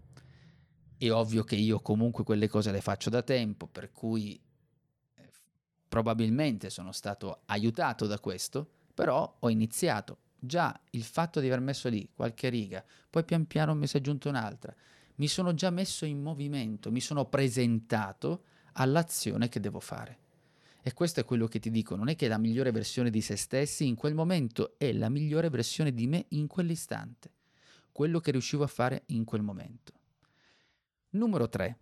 È 0.97 1.11
ovvio 1.11 1.43
che 1.43 1.57
io 1.57 1.81
comunque 1.81 2.23
quelle 2.23 2.47
cose 2.47 2.71
le 2.71 2.81
faccio 2.81 3.11
da 3.11 3.23
tempo, 3.23 3.67
per 3.67 3.91
cui 3.91 4.41
eh, 5.15 5.31
probabilmente 5.89 6.71
sono 6.71 6.93
stato 6.93 7.41
aiutato 7.47 8.07
da 8.07 8.21
questo, 8.21 8.71
però 8.95 9.37
ho 9.41 9.51
iniziato. 9.51 10.19
Già 10.45 10.77
il 10.91 11.05
fatto 11.05 11.39
di 11.39 11.47
aver 11.47 11.61
messo 11.61 11.89
lì 11.89 12.11
qualche 12.13 12.49
riga, 12.49 12.85
poi 13.09 13.23
pian 13.23 13.47
piano 13.47 13.77
mi 13.77 13.87
si 13.87 13.95
è 13.95 14.01
aggiunta 14.01 14.29
un'altra, 14.29 14.75
mi 15.17 15.29
sono 15.29 15.55
già 15.55 15.71
messo 15.71 16.05
in 16.05 16.21
movimento, 16.21 16.91
mi 16.91 17.01
sono 17.01 17.27
presentato 17.27 18.43
all'azione 18.73 19.49
che 19.49 19.61
devo 19.61 19.79
fare. 19.79 20.19
E 20.83 20.95
questo 20.95 21.21
è 21.21 21.25
quello 21.25 21.47
che 21.47 21.61
ti 21.61 21.71
dico, 21.71 21.95
non 21.95 22.09
è 22.09 22.17
che 22.17 22.27
la 22.27 22.39
migliore 22.39 22.73
versione 22.73 23.09
di 23.09 23.21
se 23.21 23.37
stessi 23.37 23.87
in 23.87 23.95
quel 23.95 24.15
momento, 24.15 24.75
è 24.79 24.93
la 24.93 25.09
migliore 25.09 25.49
versione 25.49 25.95
di 25.95 26.09
me 26.09 26.25
in 26.31 26.49
quell'istante, 26.49 27.31
quello 27.93 28.19
che 28.19 28.33
riuscivo 28.33 28.65
a 28.65 28.67
fare 28.67 29.05
in 29.07 29.23
quel 29.23 29.43
momento. 29.43 29.93
Numero 31.11 31.49
3. 31.49 31.79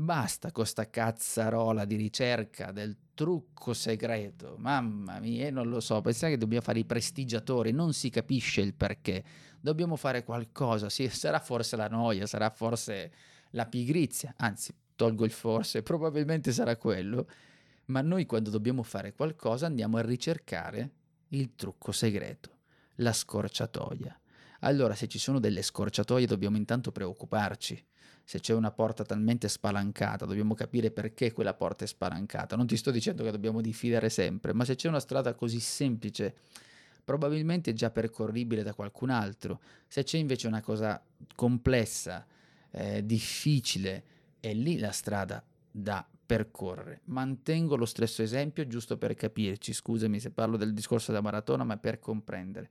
Basta 0.00 0.52
con 0.52 0.64
sta 0.64 0.88
cazzarola 0.88 1.84
di 1.84 1.96
ricerca 1.96 2.70
del 2.70 2.96
trucco 3.14 3.74
segreto. 3.74 4.54
Mamma 4.56 5.18
mia, 5.18 5.50
non 5.50 5.68
lo 5.68 5.80
so, 5.80 6.00
pensiamo 6.00 6.34
che 6.34 6.38
dobbiamo 6.38 6.62
fare 6.62 6.78
i 6.78 6.84
prestigiatori, 6.84 7.72
non 7.72 7.92
si 7.92 8.08
capisce 8.08 8.60
il 8.60 8.74
perché. 8.74 9.24
Dobbiamo 9.60 9.96
fare 9.96 10.22
qualcosa, 10.22 10.88
sì, 10.88 11.08
sarà 11.08 11.40
forse 11.40 11.74
la 11.74 11.88
noia, 11.88 12.26
sarà 12.26 12.48
forse 12.50 13.12
la 13.50 13.66
pigrizia, 13.66 14.32
anzi 14.36 14.72
tolgo 14.94 15.24
il 15.24 15.32
forse, 15.32 15.82
probabilmente 15.82 16.52
sarà 16.52 16.76
quello, 16.76 17.28
ma 17.86 18.00
noi 18.00 18.24
quando 18.24 18.50
dobbiamo 18.50 18.84
fare 18.84 19.14
qualcosa 19.14 19.66
andiamo 19.66 19.96
a 19.96 20.02
ricercare 20.02 20.92
il 21.30 21.56
trucco 21.56 21.90
segreto, 21.90 22.58
la 22.98 23.12
scorciatoia. 23.12 24.16
Allora, 24.60 24.94
se 24.94 25.08
ci 25.08 25.18
sono 25.18 25.40
delle 25.40 25.62
scorciatoie 25.62 26.26
dobbiamo 26.26 26.56
intanto 26.56 26.92
preoccuparci. 26.92 27.84
Se 28.28 28.40
c'è 28.40 28.52
una 28.52 28.70
porta 28.70 29.04
talmente 29.04 29.48
spalancata, 29.48 30.26
dobbiamo 30.26 30.52
capire 30.52 30.90
perché 30.90 31.32
quella 31.32 31.54
porta 31.54 31.84
è 31.84 31.86
spalancata. 31.86 32.56
Non 32.56 32.66
ti 32.66 32.76
sto 32.76 32.90
dicendo 32.90 33.24
che 33.24 33.30
dobbiamo 33.30 33.62
diffidare 33.62 34.10
sempre, 34.10 34.52
ma 34.52 34.66
se 34.66 34.74
c'è 34.74 34.86
una 34.86 35.00
strada 35.00 35.32
così 35.32 35.60
semplice, 35.60 36.34
probabilmente 37.02 37.72
già 37.72 37.88
percorribile 37.88 38.62
da 38.62 38.74
qualcun 38.74 39.08
altro. 39.08 39.62
Se 39.86 40.02
c'è 40.02 40.18
invece 40.18 40.46
una 40.46 40.60
cosa 40.60 41.02
complessa, 41.34 42.26
eh, 42.72 43.02
difficile, 43.02 44.04
è 44.40 44.52
lì 44.52 44.78
la 44.78 44.92
strada 44.92 45.42
da 45.70 46.06
percorrere. 46.26 47.00
Mantengo 47.04 47.76
lo 47.76 47.86
stesso 47.86 48.20
esempio 48.20 48.66
giusto 48.66 48.98
per 48.98 49.14
capirci, 49.14 49.72
scusami 49.72 50.20
se 50.20 50.32
parlo 50.32 50.58
del 50.58 50.74
discorso 50.74 51.12
della 51.12 51.22
maratona, 51.22 51.64
ma 51.64 51.78
per 51.78 51.98
comprendere. 51.98 52.70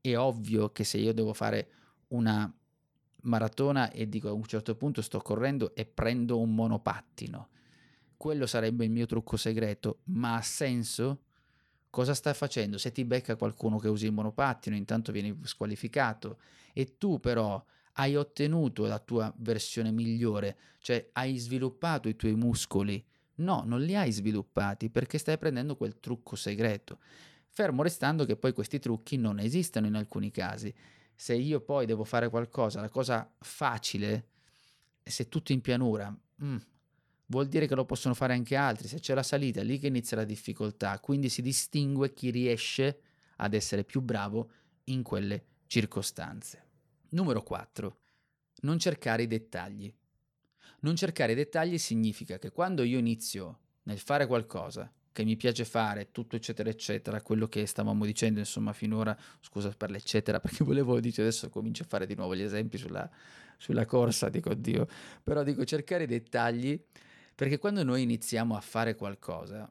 È 0.00 0.16
ovvio 0.16 0.72
che 0.72 0.84
se 0.84 0.96
io 0.96 1.12
devo 1.12 1.34
fare 1.34 1.68
una 2.08 2.50
maratona 3.22 3.90
e 3.90 4.08
dico 4.08 4.28
a 4.28 4.32
un 4.32 4.44
certo 4.44 4.74
punto 4.76 5.02
sto 5.02 5.20
correndo 5.20 5.74
e 5.74 5.84
prendo 5.84 6.38
un 6.40 6.54
monopattino, 6.54 7.48
quello 8.16 8.46
sarebbe 8.46 8.84
il 8.84 8.90
mio 8.90 9.06
trucco 9.06 9.36
segreto, 9.36 10.00
ma 10.04 10.36
ha 10.36 10.42
senso? 10.42 11.22
Cosa 11.90 12.14
stai 12.14 12.34
facendo? 12.34 12.78
Se 12.78 12.92
ti 12.92 13.04
becca 13.04 13.36
qualcuno 13.36 13.78
che 13.78 13.88
usi 13.88 14.06
il 14.06 14.12
monopattino, 14.12 14.76
intanto 14.76 15.12
vieni 15.12 15.38
squalificato 15.42 16.38
e 16.72 16.98
tu 16.98 17.20
però 17.20 17.62
hai 17.98 18.16
ottenuto 18.16 18.86
la 18.86 18.98
tua 18.98 19.32
versione 19.38 19.90
migliore, 19.90 20.56
cioè 20.80 21.08
hai 21.12 21.36
sviluppato 21.38 22.08
i 22.08 22.16
tuoi 22.16 22.34
muscoli. 22.34 23.02
No, 23.36 23.62
non 23.66 23.82
li 23.82 23.94
hai 23.94 24.12
sviluppati 24.12 24.90
perché 24.90 25.18
stai 25.18 25.38
prendendo 25.38 25.76
quel 25.76 25.98
trucco 26.00 26.36
segreto. 26.36 26.98
Fermo 27.48 27.82
restando 27.82 28.24
che 28.26 28.36
poi 28.36 28.52
questi 28.52 28.78
trucchi 28.78 29.16
non 29.16 29.38
esistono 29.38 29.86
in 29.86 29.94
alcuni 29.94 30.30
casi. 30.30 30.74
Se 31.16 31.34
io 31.34 31.60
poi 31.60 31.86
devo 31.86 32.04
fare 32.04 32.28
qualcosa, 32.28 32.80
la 32.80 32.90
cosa 32.90 33.28
facile, 33.40 34.28
se 35.02 35.28
tutto 35.28 35.52
in 35.52 35.62
pianura, 35.62 36.14
mm, 36.44 36.56
vuol 37.26 37.48
dire 37.48 37.66
che 37.66 37.74
lo 37.74 37.84
possono 37.84 38.14
fare 38.14 38.34
anche 38.34 38.54
altri. 38.54 38.86
Se 38.86 39.00
c'è 39.00 39.14
la 39.14 39.22
salita, 39.22 39.60
è 39.60 39.64
lì 39.64 39.78
che 39.78 39.86
inizia 39.86 40.16
la 40.16 40.24
difficoltà. 40.24 41.00
Quindi 41.00 41.28
si 41.28 41.42
distingue 41.42 42.12
chi 42.12 42.30
riesce 42.30 43.00
ad 43.36 43.54
essere 43.54 43.84
più 43.84 44.00
bravo 44.00 44.50
in 44.84 45.02
quelle 45.02 45.44
circostanze. 45.66 46.64
Numero 47.10 47.42
4. 47.42 47.98
Non 48.60 48.78
cercare 48.78 49.22
i 49.22 49.26
dettagli. 49.26 49.92
Non 50.80 50.96
cercare 50.96 51.32
i 51.32 51.36
dettagli 51.36 51.78
significa 51.78 52.38
che 52.38 52.50
quando 52.50 52.82
io 52.82 52.98
inizio 52.98 53.60
nel 53.84 53.98
fare 53.98 54.26
qualcosa 54.26 54.92
che 55.16 55.24
mi 55.24 55.36
piace 55.36 55.64
fare, 55.64 56.12
tutto 56.12 56.36
eccetera 56.36 56.68
eccetera, 56.68 57.22
quello 57.22 57.46
che 57.46 57.64
stavamo 57.64 58.04
dicendo 58.04 58.38
insomma 58.38 58.74
finora, 58.74 59.16
scusa 59.40 59.70
per 59.70 59.90
l'eccetera 59.90 60.40
perché 60.40 60.62
volevo 60.62 61.00
dire 61.00 61.22
adesso 61.22 61.48
comincio 61.48 61.84
a 61.84 61.86
fare 61.86 62.04
di 62.04 62.14
nuovo 62.14 62.36
gli 62.36 62.42
esempi 62.42 62.76
sulla, 62.76 63.08
sulla 63.56 63.86
corsa, 63.86 64.28
dico 64.28 64.50
oddio, 64.50 64.86
però 65.22 65.42
dico 65.42 65.64
cercare 65.64 66.04
i 66.04 66.06
dettagli 66.06 66.78
perché 67.34 67.56
quando 67.56 67.82
noi 67.82 68.02
iniziamo 68.02 68.54
a 68.54 68.60
fare 68.60 68.94
qualcosa, 68.94 69.70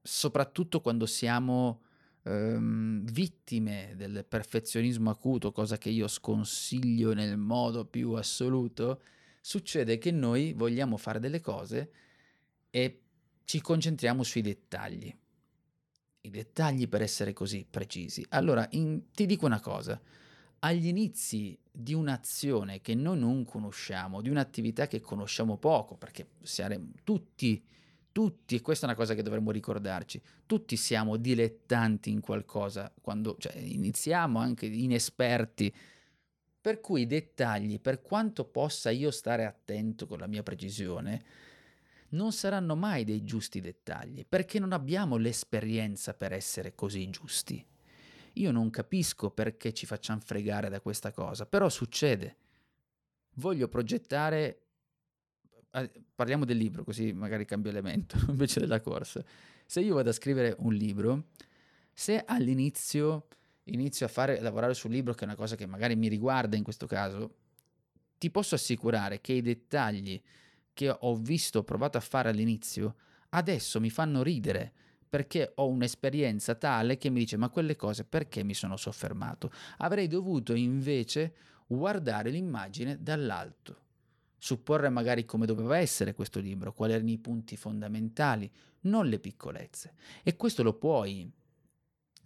soprattutto 0.00 0.80
quando 0.80 1.06
siamo 1.06 1.82
ehm, 2.22 3.04
vittime 3.10 3.94
del 3.96 4.24
perfezionismo 4.28 5.10
acuto, 5.10 5.50
cosa 5.50 5.78
che 5.78 5.88
io 5.88 6.06
sconsiglio 6.06 7.12
nel 7.12 7.36
modo 7.38 7.86
più 7.86 8.12
assoluto, 8.12 9.02
succede 9.40 9.98
che 9.98 10.12
noi 10.12 10.52
vogliamo 10.52 10.96
fare 10.96 11.18
delle 11.18 11.40
cose 11.40 11.90
e 12.70 13.05
ci 13.46 13.62
concentriamo 13.62 14.22
sui 14.22 14.42
dettagli. 14.42 15.16
I 16.20 16.30
dettagli 16.30 16.88
per 16.88 17.00
essere 17.00 17.32
così 17.32 17.64
precisi. 17.68 18.26
Allora, 18.30 18.66
in, 18.72 19.10
ti 19.12 19.24
dico 19.24 19.46
una 19.46 19.60
cosa, 19.60 19.98
agli 20.58 20.88
inizi 20.88 21.56
di 21.70 21.94
un'azione 21.94 22.80
che 22.82 22.94
noi 22.94 23.18
non 23.18 23.44
conosciamo, 23.44 24.20
di 24.20 24.28
un'attività 24.28 24.88
che 24.88 25.00
conosciamo 25.00 25.56
poco, 25.56 25.96
perché 25.96 26.28
siamo 26.42 26.90
tutti 27.04 27.64
tutti, 28.16 28.54
e 28.54 28.62
questa 28.62 28.86
è 28.86 28.88
una 28.88 28.96
cosa 28.96 29.12
che 29.12 29.22
dovremmo 29.22 29.50
ricordarci, 29.50 30.22
tutti 30.46 30.74
siamo 30.76 31.18
dilettanti 31.18 32.10
in 32.10 32.20
qualcosa 32.20 32.90
quando 33.02 33.36
cioè, 33.38 33.54
iniziamo 33.58 34.38
anche 34.38 34.64
inesperti. 34.64 35.70
Per 36.58 36.80
cui 36.80 37.02
i 37.02 37.06
dettagli, 37.06 37.78
per 37.78 38.00
quanto 38.00 38.46
possa 38.46 38.88
io 38.88 39.10
stare 39.10 39.44
attento 39.44 40.06
con 40.06 40.18
la 40.18 40.26
mia 40.26 40.42
precisione, 40.42 41.22
non 42.10 42.32
saranno 42.32 42.76
mai 42.76 43.04
dei 43.04 43.24
giusti 43.24 43.60
dettagli, 43.60 44.24
perché 44.28 44.58
non 44.58 44.72
abbiamo 44.72 45.16
l'esperienza 45.16 46.14
per 46.14 46.32
essere 46.32 46.74
così 46.74 47.08
giusti. 47.10 47.64
Io 48.34 48.50
non 48.50 48.70
capisco 48.70 49.30
perché 49.30 49.72
ci 49.72 49.86
facciamo 49.86 50.20
fregare 50.20 50.68
da 50.68 50.80
questa 50.80 51.12
cosa, 51.12 51.46
però 51.46 51.68
succede. 51.68 52.36
Voglio 53.34 53.68
progettare 53.68 54.60
parliamo 56.14 56.46
del 56.46 56.56
libro, 56.56 56.84
così 56.84 57.12
magari 57.12 57.44
cambio 57.44 57.70
elemento 57.70 58.16
invece 58.28 58.60
della 58.60 58.80
corsa. 58.80 59.22
Se 59.66 59.80
io 59.80 59.94
vado 59.94 60.10
a 60.10 60.12
scrivere 60.12 60.54
un 60.60 60.72
libro, 60.72 61.28
se 61.92 62.22
all'inizio 62.24 63.26
inizio 63.64 64.06
a 64.06 64.08
fare, 64.08 64.40
lavorare 64.40 64.74
sul 64.74 64.92
libro, 64.92 65.12
che 65.12 65.22
è 65.22 65.24
una 65.24 65.34
cosa 65.34 65.56
che 65.56 65.66
magari 65.66 65.96
mi 65.96 66.08
riguarda 66.08 66.56
in 66.56 66.62
questo 66.62 66.86
caso, 66.86 67.34
ti 68.18 68.30
posso 68.30 68.54
assicurare 68.54 69.20
che 69.20 69.32
i 69.32 69.42
dettagli 69.42 70.20
che 70.76 70.94
ho 70.94 71.16
visto, 71.16 71.60
ho 71.60 71.64
provato 71.64 71.96
a 71.96 72.02
fare 72.02 72.28
all'inizio, 72.28 72.96
adesso 73.30 73.80
mi 73.80 73.88
fanno 73.88 74.22
ridere 74.22 74.72
perché 75.08 75.52
ho 75.54 75.66
un'esperienza 75.68 76.54
tale 76.54 76.98
che 76.98 77.08
mi 77.08 77.20
dice 77.20 77.38
ma 77.38 77.48
quelle 77.48 77.76
cose 77.76 78.04
perché 78.04 78.44
mi 78.44 78.52
sono 78.52 78.76
soffermato? 78.76 79.50
Avrei 79.78 80.06
dovuto 80.06 80.52
invece 80.52 81.34
guardare 81.66 82.28
l'immagine 82.28 83.02
dall'alto 83.02 83.84
supporre 84.36 84.90
magari 84.90 85.24
come 85.24 85.46
doveva 85.46 85.78
essere 85.78 86.14
questo 86.14 86.40
libro, 86.40 86.74
quali 86.74 86.92
erano 86.92 87.10
i 87.10 87.18
punti 87.18 87.56
fondamentali, 87.56 88.50
non 88.82 89.08
le 89.08 89.18
piccolezze. 89.18 89.94
E 90.22 90.36
questo 90.36 90.62
lo 90.62 90.74
puoi 90.74 91.28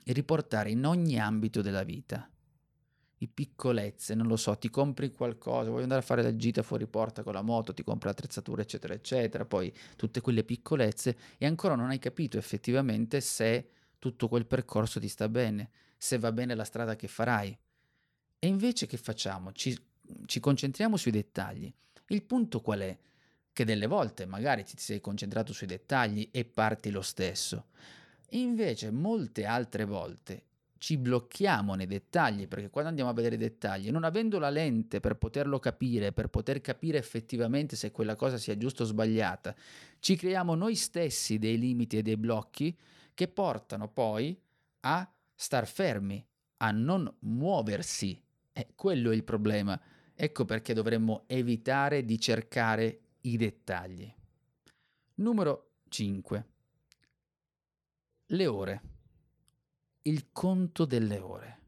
riportare 0.06 0.70
in 0.70 0.84
ogni 0.84 1.20
ambito 1.20 1.62
della 1.62 1.84
vita. 1.84 2.28
I 3.22 3.28
piccolezze, 3.28 4.14
non 4.14 4.26
lo 4.26 4.36
so, 4.36 4.56
ti 4.56 4.70
compri 4.70 5.12
qualcosa, 5.12 5.68
vuoi 5.68 5.82
andare 5.82 6.00
a 6.00 6.04
fare 6.04 6.22
la 6.22 6.34
gita 6.36 6.62
fuori 6.62 6.86
porta 6.86 7.22
con 7.22 7.34
la 7.34 7.42
moto, 7.42 7.74
ti 7.74 7.84
compri 7.84 8.08
l'attrezzatura, 8.08 8.62
eccetera, 8.62 8.94
eccetera, 8.94 9.44
poi 9.44 9.70
tutte 9.94 10.22
quelle 10.22 10.42
piccolezze 10.42 11.16
e 11.36 11.44
ancora 11.44 11.74
non 11.74 11.90
hai 11.90 11.98
capito 11.98 12.38
effettivamente 12.38 13.20
se 13.20 13.68
tutto 13.98 14.26
quel 14.26 14.46
percorso 14.46 14.98
ti 14.98 15.08
sta 15.08 15.28
bene, 15.28 15.68
se 15.98 16.18
va 16.18 16.32
bene 16.32 16.54
la 16.54 16.64
strada 16.64 16.96
che 16.96 17.08
farai. 17.08 17.56
E 18.38 18.46
invece 18.46 18.86
che 18.86 18.96
facciamo? 18.96 19.52
Ci, 19.52 19.78
ci 20.24 20.40
concentriamo 20.40 20.96
sui 20.96 21.10
dettagli. 21.10 21.70
Il 22.06 22.22
punto 22.22 22.62
qual 22.62 22.80
è? 22.80 22.98
Che 23.52 23.64
delle 23.66 23.86
volte 23.86 24.24
magari 24.24 24.64
ti 24.64 24.78
sei 24.78 24.98
concentrato 25.00 25.52
sui 25.52 25.66
dettagli 25.66 26.26
e 26.32 26.46
parti 26.46 26.90
lo 26.90 27.02
stesso. 27.02 27.66
Invece 28.30 28.90
molte 28.90 29.44
altre 29.44 29.84
volte 29.84 30.44
ci 30.80 30.96
blocchiamo 30.96 31.74
nei 31.74 31.86
dettagli, 31.86 32.48
perché 32.48 32.70
quando 32.70 32.88
andiamo 32.88 33.10
a 33.10 33.12
vedere 33.12 33.34
i 33.34 33.38
dettagli, 33.38 33.90
non 33.90 34.02
avendo 34.02 34.38
la 34.38 34.48
lente 34.48 34.98
per 34.98 35.16
poterlo 35.16 35.58
capire, 35.58 36.10
per 36.12 36.28
poter 36.28 36.62
capire 36.62 36.96
effettivamente 36.96 37.76
se 37.76 37.90
quella 37.90 38.16
cosa 38.16 38.38
sia 38.38 38.56
giusta 38.56 38.84
o 38.84 38.86
sbagliata, 38.86 39.54
ci 39.98 40.16
creiamo 40.16 40.54
noi 40.54 40.74
stessi 40.76 41.38
dei 41.38 41.58
limiti 41.58 41.98
e 41.98 42.02
dei 42.02 42.16
blocchi 42.16 42.74
che 43.12 43.28
portano 43.28 43.88
poi 43.88 44.34
a 44.80 45.12
star 45.34 45.66
fermi, 45.66 46.26
a 46.56 46.70
non 46.70 47.14
muoversi. 47.20 48.18
E 48.50 48.68
quello 48.74 49.10
è 49.10 49.14
il 49.14 49.24
problema. 49.24 49.78
Ecco 50.14 50.46
perché 50.46 50.72
dovremmo 50.72 51.24
evitare 51.26 52.06
di 52.06 52.18
cercare 52.18 53.00
i 53.20 53.36
dettagli. 53.36 54.10
Numero 55.16 55.72
5. 55.88 56.44
Le 58.28 58.46
ore 58.46 58.89
il 60.02 60.28
conto 60.32 60.84
delle 60.84 61.18
ore. 61.18 61.58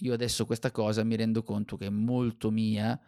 Io 0.00 0.12
adesso 0.12 0.46
questa 0.46 0.70
cosa 0.70 1.02
mi 1.04 1.16
rendo 1.16 1.42
conto 1.42 1.76
che 1.76 1.86
è 1.86 1.90
molto 1.90 2.50
mia 2.50 2.98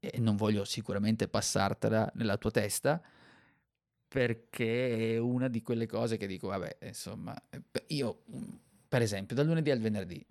e 0.00 0.18
non 0.18 0.36
voglio 0.36 0.64
sicuramente 0.64 1.28
passartela 1.28 2.10
nella 2.14 2.36
tua 2.36 2.50
testa 2.50 3.00
perché 4.08 5.14
è 5.14 5.18
una 5.18 5.48
di 5.48 5.62
quelle 5.62 5.86
cose 5.86 6.16
che 6.16 6.26
dico, 6.26 6.48
vabbè, 6.48 6.78
insomma, 6.82 7.34
io 7.88 8.22
per 8.88 9.00
esempio 9.00 9.34
dal 9.34 9.46
lunedì 9.46 9.70
al 9.70 9.78
venerdì 9.78 10.26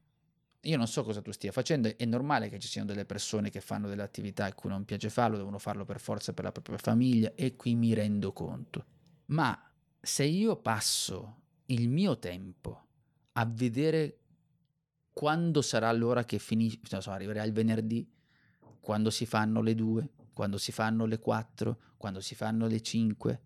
io 0.65 0.77
non 0.77 0.88
so 0.88 1.03
cosa 1.03 1.21
tu 1.21 1.31
stia 1.31 1.51
facendo, 1.51 1.95
è 1.97 2.05
normale 2.05 2.50
che 2.50 2.59
ci 2.59 2.67
siano 2.67 2.88
delle 2.88 3.05
persone 3.05 3.50
che 3.50 3.61
fanno 3.61 3.88
delle 3.88 4.03
attività 4.03 4.45
a 4.45 4.53
cui 4.53 4.69
non 4.69 4.85
piace 4.85 5.09
farlo, 5.09 5.38
devono 5.38 5.57
farlo 5.57 5.85
per 5.85 6.00
forza 6.00 6.33
per 6.33 6.43
la 6.43 6.51
propria 6.51 6.77
famiglia 6.77 7.31
e 7.35 7.55
qui 7.55 7.73
mi 7.73 7.93
rendo 7.93 8.31
conto. 8.31 8.85
Ma 9.27 9.59
se 10.00 10.23
io 10.23 10.57
passo 10.57 11.39
il 11.67 11.89
mio 11.89 12.19
tempo 12.19 12.89
a 13.33 13.45
vedere 13.45 14.17
quando 15.13 15.61
sarà 15.61 15.91
l'ora 15.91 16.23
che 16.23 16.39
finisce, 16.39 16.79
non 16.89 17.01
so, 17.01 17.11
arriverà 17.11 17.43
il 17.43 17.53
venerdì, 17.53 18.09
quando 18.79 19.09
si 19.09 19.25
fanno 19.25 19.61
le 19.61 19.75
due, 19.75 20.09
quando 20.33 20.57
si 20.57 20.71
fanno 20.71 21.05
le 21.05 21.19
quattro, 21.19 21.79
quando 21.97 22.19
si 22.19 22.35
fanno 22.35 22.67
le 22.67 22.81
cinque. 22.81 23.41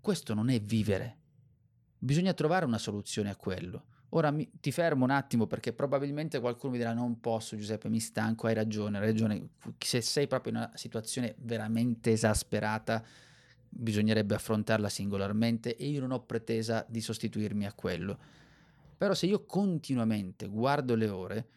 Questo 0.00 0.34
non 0.34 0.48
è 0.48 0.60
vivere. 0.60 1.18
Bisogna 1.98 2.32
trovare 2.32 2.64
una 2.64 2.78
soluzione 2.78 3.30
a 3.30 3.36
quello. 3.36 3.84
Ora 4.10 4.30
mi, 4.30 4.48
ti 4.60 4.70
fermo 4.70 5.04
un 5.04 5.10
attimo 5.10 5.46
perché 5.46 5.72
probabilmente 5.72 6.40
qualcuno 6.40 6.72
mi 6.72 6.78
dirà 6.78 6.92
non 6.92 7.20
posso 7.20 7.56
Giuseppe, 7.56 7.88
mi 7.88 8.00
stanco, 8.00 8.46
hai 8.46 8.54
ragione, 8.54 8.98
hai 8.98 9.04
ragione. 9.04 9.48
Se 9.78 10.00
sei 10.00 10.26
proprio 10.26 10.52
in 10.52 10.58
una 10.58 10.70
situazione 10.74 11.34
veramente 11.38 12.12
esasperata, 12.12 13.04
bisognerebbe 13.68 14.34
affrontarla 14.34 14.88
singolarmente 14.88 15.76
e 15.76 15.86
io 15.86 16.00
non 16.00 16.12
ho 16.12 16.24
pretesa 16.24 16.84
di 16.88 17.00
sostituirmi 17.00 17.66
a 17.66 17.72
quello 17.72 18.18
però 18.96 19.14
se 19.14 19.26
io 19.26 19.44
continuamente 19.44 20.46
guardo 20.48 20.94
le 20.94 21.08
ore, 21.08 21.48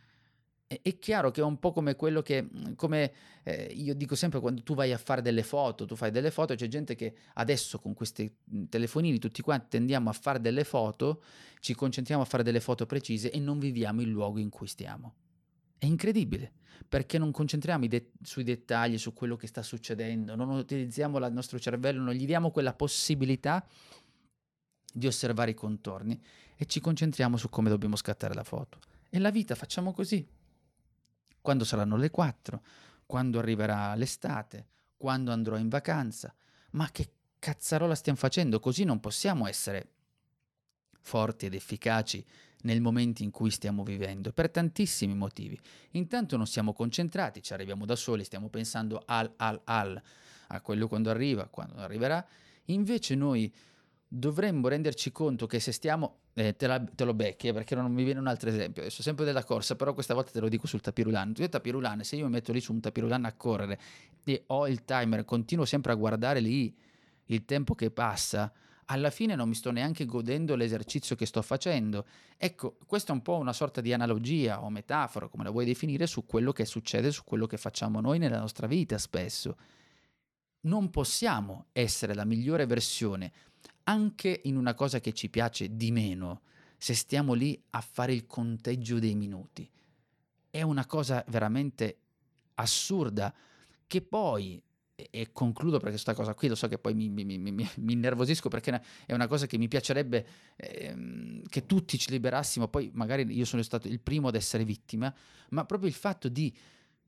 è, 0.70 1.00
chiaro 1.00 1.32
che 1.32 1.42
è 1.42 1.44
un 1.44 1.58
po' 1.58 1.72
come 1.72 1.96
quello 1.96 2.22
che, 2.22 2.44
mhmm, 2.44 2.76
come 2.76 3.12
eh, 3.44 3.72
io 3.74 3.96
dico 3.96 4.14
sempre 4.14 4.40
quando 4.40 4.62
tu 4.62 4.76
vai 4.76 4.94
a 4.94 5.00
fare 5.00 5.24
delle 5.24 5.42
foto, 5.42 5.86
tu 5.86 5.96
fai 5.96 6.12
delle 6.12 6.30
foto, 6.30 6.54
c'è 6.54 6.68
gente 6.68 6.94
che 6.94 7.16
adesso 7.34 7.80
con 7.80 7.96
questi 7.96 8.32
mhmm, 8.44 8.70
telefonini 8.70 9.18
tutti 9.18 9.42
quanti 9.42 9.68
tendiamo 9.70 10.12
a 10.12 10.14
fare 10.14 10.40
delle 10.40 10.64
foto, 10.64 11.24
ci 11.60 11.74
concentriamo 11.74 12.22
a 12.22 12.26
fare 12.26 12.44
delle 12.44 12.60
foto 12.60 12.86
precise 12.86 13.32
e 13.32 13.40
non 13.40 13.58
viviamo 13.58 14.02
il 14.02 14.10
luogo 14.10 14.38
in 14.38 14.50
cui 14.50 14.68
stiamo. 14.68 15.16
È 15.80 15.86
incredibile, 15.86 16.52
perché 16.88 17.18
non 17.18 17.32
concentriamo 17.32 17.88
de- 17.88 18.12
sui 18.22 18.44
dettagli, 18.44 19.00
su 19.00 19.14
quello 19.14 19.36
che 19.36 19.48
sta 19.48 19.64
succedendo, 19.64 20.36
non 20.36 20.50
utilizziamo 20.50 21.18
il 21.18 21.34
nostro 21.34 21.58
cervello, 21.58 22.04
non 22.04 22.14
gli 22.14 22.26
diamo 22.28 22.52
quella 22.52 22.74
possibilità 22.74 23.66
di 24.94 25.08
osservare 25.08 25.52
i 25.52 25.56
contorni 25.56 26.22
e 26.62 26.66
ci 26.66 26.82
concentriamo 26.82 27.38
su 27.38 27.48
come 27.48 27.70
dobbiamo 27.70 27.96
scattare 27.96 28.34
la 28.34 28.44
foto. 28.44 28.80
E 29.10 29.18
la 29.18 29.32
vita 29.32 29.56
facciamo 29.56 29.94
così. 29.94 30.28
Quando 31.40 31.64
saranno 31.64 31.96
le 31.96 32.12
4, 32.12 32.62
quando 33.06 33.40
arriverà 33.40 33.96
l'estate, 33.96 34.68
quando 34.98 35.32
andrò 35.32 35.56
in 35.56 35.70
vacanza. 35.70 36.36
Ma 36.72 36.92
che 36.92 37.14
cazzarola 37.40 37.96
stiamo 37.96 38.20
facendo? 38.20 38.60
Così 38.60 38.84
non 38.84 39.00
possiamo 39.00 39.48
essere 39.48 39.88
forti 41.00 41.46
ed 41.46 41.54
efficaci 41.54 42.26
nel 42.64 42.82
momento 42.82 43.24
in 43.24 43.32
cui 43.32 43.52
stiamo 43.52 43.86
vivendo, 43.86 44.34
per 44.34 44.52
tantissimi 44.52 45.16
motivi. 45.16 45.58
Intanto 45.92 46.36
non 46.36 46.46
siamo 46.46 46.74
concentrati, 46.74 47.42
ci 47.42 47.54
arriviamo 47.54 47.86
da 47.86 47.96
soli, 47.96 48.26
stiamo 48.26 48.50
pensando 48.50 49.02
al, 49.06 49.32
al, 49.38 49.62
al, 49.64 50.02
a 50.48 50.60
quello 50.60 50.90
quando 50.90 51.10
arriva, 51.10 51.48
quando 51.48 51.78
arriverà. 51.78 52.28
Invece 52.66 53.16
noi 53.16 53.50
dovremmo 54.12 54.68
renderci 54.68 55.12
conto 55.12 55.46
che 55.46 55.60
se 55.60 55.72
stiamo, 55.72 56.22
eh, 56.34 56.56
te, 56.56 56.66
la, 56.66 56.84
te, 56.84 57.04
lo 57.06 57.14
becchi, 57.14 57.48
eh, 57.50 57.54
perché 57.54 57.76
non 57.76 57.94
mi 57.94 58.04
viene 58.04 58.20
un 58.20 58.28
altro 58.28 58.50
esempio, 58.50 58.82
adesso 58.82 59.04
sempre 59.04 59.24
della 59.24 59.44
corsa, 59.44 59.76
però 59.76 59.94
questa 59.94 60.16
volta 60.16 60.32
te 60.32 60.40
lo 60.40 60.50
dico 60.50 60.66
sul 60.66 60.82
tapirulan. 60.82 61.34
Io 61.38 61.48
tapirulan, 61.48 62.04
se 62.04 62.16
io 62.16 62.26
mi 62.26 62.32
metto 62.32 62.52
lì 62.52 62.60
su 62.60 62.74
un 62.74 62.82
tapirulan 62.82 63.26
a 63.26 63.34
correre 63.34 63.80
e 64.24 64.44
ho 64.48 64.68
il 64.68 64.84
timer, 64.84 65.24
continuo 65.26 65.66
sempre 65.66 65.92
a 65.92 65.96
guardare 65.96 66.40
lì 66.40 66.76
il 67.26 67.46
tempo 67.46 67.76
che 67.76 67.92
passa, 67.92 68.52
alla 68.86 69.12
fine 69.12 69.36
non 69.36 69.48
mi 69.48 69.54
sto 69.54 69.70
neanche 69.70 70.06
godendo 70.06 70.56
l'esercizio 70.56 71.16
che 71.16 71.28
sto 71.28 71.44
facendo. 71.44 72.08
Ecco, 72.36 72.78
questa 72.88 73.12
è 73.12 73.16
un 73.16 73.22
po' 73.22 73.38
una 73.38 73.54
sorta 73.54 73.82
di 73.82 73.94
analogia 73.94 74.64
o 74.64 74.72
metafora, 74.72 75.28
come 75.28 75.44
la 75.44 75.52
vuoi 75.52 75.66
definire, 75.66 76.08
su 76.08 76.26
quello 76.26 76.52
che 76.52 76.66
succede, 76.66 77.12
su 77.12 77.24
quello 77.24 77.46
che 77.46 77.58
facciamo 77.58 78.02
noi 78.02 78.18
nella 78.18 78.40
nostra 78.40 78.66
vita 78.66 78.98
spesso. 78.98 79.58
Non 80.62 80.90
possiamo 80.90 81.68
essere 81.72 82.16
la 82.16 82.26
migliore 82.26 82.66
versione 82.66 83.32
anche 83.90 84.42
in 84.44 84.56
una 84.56 84.76
cosa 84.76 85.00
che 85.00 85.14
ci 85.14 85.30
piace 85.30 85.76
di 85.76 85.92
meno, 85.92 86.42
se 86.78 86.94
stiamo 86.94 87.34
lì 87.34 87.60
a 87.72 87.82
fare 87.82 88.14
il 88.14 88.28
conteggio 88.28 89.00
dei 89.00 89.16
minuti. 89.16 89.68
È 90.52 90.62
una 90.62 90.86
cosa 90.86 91.24
veramente 91.30 91.98
assurda 92.56 93.34
che 93.88 94.02
poi, 94.02 94.62
e 94.94 95.32
concludo 95.32 95.78
perché 95.78 95.94
questa 95.94 96.14
cosa 96.14 96.36
qui 96.36 96.50
lo 96.50 96.56
so 96.56 96.68
che 96.68 96.78
poi 96.78 96.94
mi, 96.94 97.10
mi, 97.10 97.26
mi, 97.26 97.52
mi 97.52 97.94
innervosisco 97.94 98.48
perché 98.48 98.80
è 99.08 99.14
una 99.14 99.28
cosa 99.28 99.48
che 99.48 99.58
mi 99.58 99.68
piacerebbe 99.68 100.28
ehm, 100.56 101.42
che 101.48 101.66
tutti 101.66 101.98
ci 101.98 102.12
liberassimo, 102.12 102.68
poi 102.68 102.92
magari 102.94 103.26
io 103.36 103.46
sono 103.46 103.64
stato 103.64 103.88
il 103.88 104.00
primo 104.00 104.28
ad 104.28 104.36
essere 104.36 104.66
vittima, 104.66 105.12
ma 105.50 105.66
proprio 105.66 105.90
il 105.90 105.96
fatto 105.96 106.30
di 106.30 106.56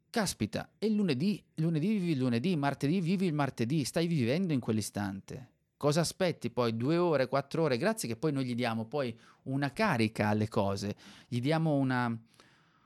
caspita, 0.09 0.71
è 0.79 0.87
lunedì, 0.87 1.43
lunedì 1.55 1.87
vivi 1.89 2.11
il 2.13 2.17
lunedì, 2.17 2.55
martedì 2.55 2.99
vivi 3.01 3.27
il 3.27 3.33
martedì, 3.33 3.83
stai 3.83 4.07
vivendo 4.07 4.51
in 4.51 4.59
quell'istante. 4.59 5.49
Cosa 5.81 6.01
aspetti 6.01 6.51
poi? 6.51 6.77
Due 6.77 6.95
ore, 6.97 7.27
quattro 7.27 7.63
ore? 7.63 7.75
Grazie 7.75 8.07
che 8.07 8.15
poi 8.15 8.31
noi 8.31 8.45
gli 8.45 8.53
diamo 8.53 8.85
poi 8.85 9.17
una 9.45 9.73
carica 9.73 10.27
alle 10.27 10.47
cose, 10.47 10.95
gli 11.27 11.41
diamo 11.41 11.73
una, 11.73 12.15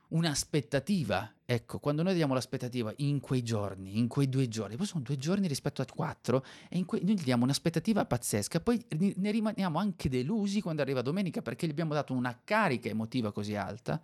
un'aspettativa. 0.08 1.30
Ecco, 1.44 1.80
quando 1.80 2.04
noi 2.04 2.14
diamo 2.14 2.34
l'aspettativa 2.34 2.94
in 3.00 3.20
quei 3.20 3.44
giorni, 3.44 3.98
in 3.98 4.08
quei 4.08 4.30
due 4.30 4.48
giorni, 4.48 4.78
poi 4.78 4.86
sono 4.86 5.04
due 5.04 5.18
giorni 5.18 5.50
rispetto 5.50 5.82
a 5.82 5.86
quattro, 5.94 6.46
e 6.70 6.86
que- 6.86 7.02
noi 7.04 7.16
gli 7.16 7.24
diamo 7.24 7.44
un'aspettativa 7.44 8.06
pazzesca, 8.06 8.62
poi 8.62 8.82
ne 8.98 9.30
rimaniamo 9.30 9.78
anche 9.78 10.08
delusi 10.08 10.62
quando 10.62 10.82
arriva 10.82 11.02
domenica 11.02 11.42
perché 11.42 11.68
gli 11.68 11.72
abbiamo 11.72 11.94
dato 11.94 12.14
una 12.14 12.40
carica 12.46 12.88
emotiva 12.88 13.34
così 13.34 13.58
alta, 13.58 14.02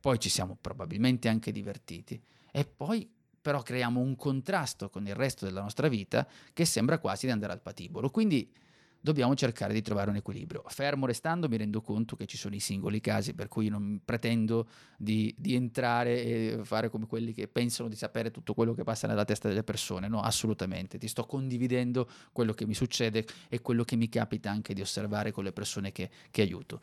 poi 0.00 0.18
ci 0.18 0.28
siamo 0.28 0.58
probabilmente 0.60 1.28
anche 1.28 1.52
divertiti. 1.52 2.20
E 2.50 2.64
poi 2.64 3.08
però 3.44 3.60
creiamo 3.60 4.00
un 4.00 4.16
contrasto 4.16 4.88
con 4.88 5.06
il 5.06 5.14
resto 5.14 5.44
della 5.44 5.60
nostra 5.60 5.88
vita 5.88 6.26
che 6.54 6.64
sembra 6.64 6.98
quasi 6.98 7.26
di 7.26 7.32
andare 7.32 7.52
al 7.52 7.60
patibolo. 7.60 8.08
Quindi 8.08 8.50
dobbiamo 8.98 9.34
cercare 9.34 9.74
di 9.74 9.82
trovare 9.82 10.08
un 10.08 10.16
equilibrio. 10.16 10.64
Fermo 10.68 11.04
restando, 11.04 11.46
mi 11.46 11.58
rendo 11.58 11.82
conto 11.82 12.16
che 12.16 12.24
ci 12.24 12.38
sono 12.38 12.54
i 12.54 12.58
singoli 12.58 13.02
casi, 13.02 13.34
per 13.34 13.48
cui 13.48 13.68
non 13.68 14.00
pretendo 14.02 14.66
di, 14.96 15.34
di, 15.36 15.54
entrare 15.54 16.24
e 16.24 16.60
fare 16.62 16.88
come 16.88 17.06
quelli 17.06 17.34
che 17.34 17.46
pensano 17.46 17.90
di 17.90 17.96
sapere 17.96 18.30
tutto 18.30 18.54
quello 18.54 18.72
che 18.72 18.82
passa 18.82 19.06
nella 19.06 19.26
testa 19.26 19.46
delle 19.46 19.62
persone. 19.62 20.08
No, 20.08 20.22
assolutamente. 20.22 20.96
Ti 20.96 21.06
sto 21.06 21.26
condividendo 21.26 22.08
quello 22.32 22.54
che 22.54 22.64
mi 22.64 22.72
succede 22.72 23.26
e 23.50 23.60
quello 23.60 23.84
che 23.84 23.96
mi 23.96 24.08
capita 24.08 24.50
anche 24.50 24.72
di 24.72 24.80
osservare 24.80 25.32
con 25.32 25.44
le 25.44 25.52
persone 25.52 25.92
che, 25.92 26.08
che 26.30 26.40
aiuto. 26.40 26.80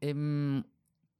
Ehm, 0.00 0.64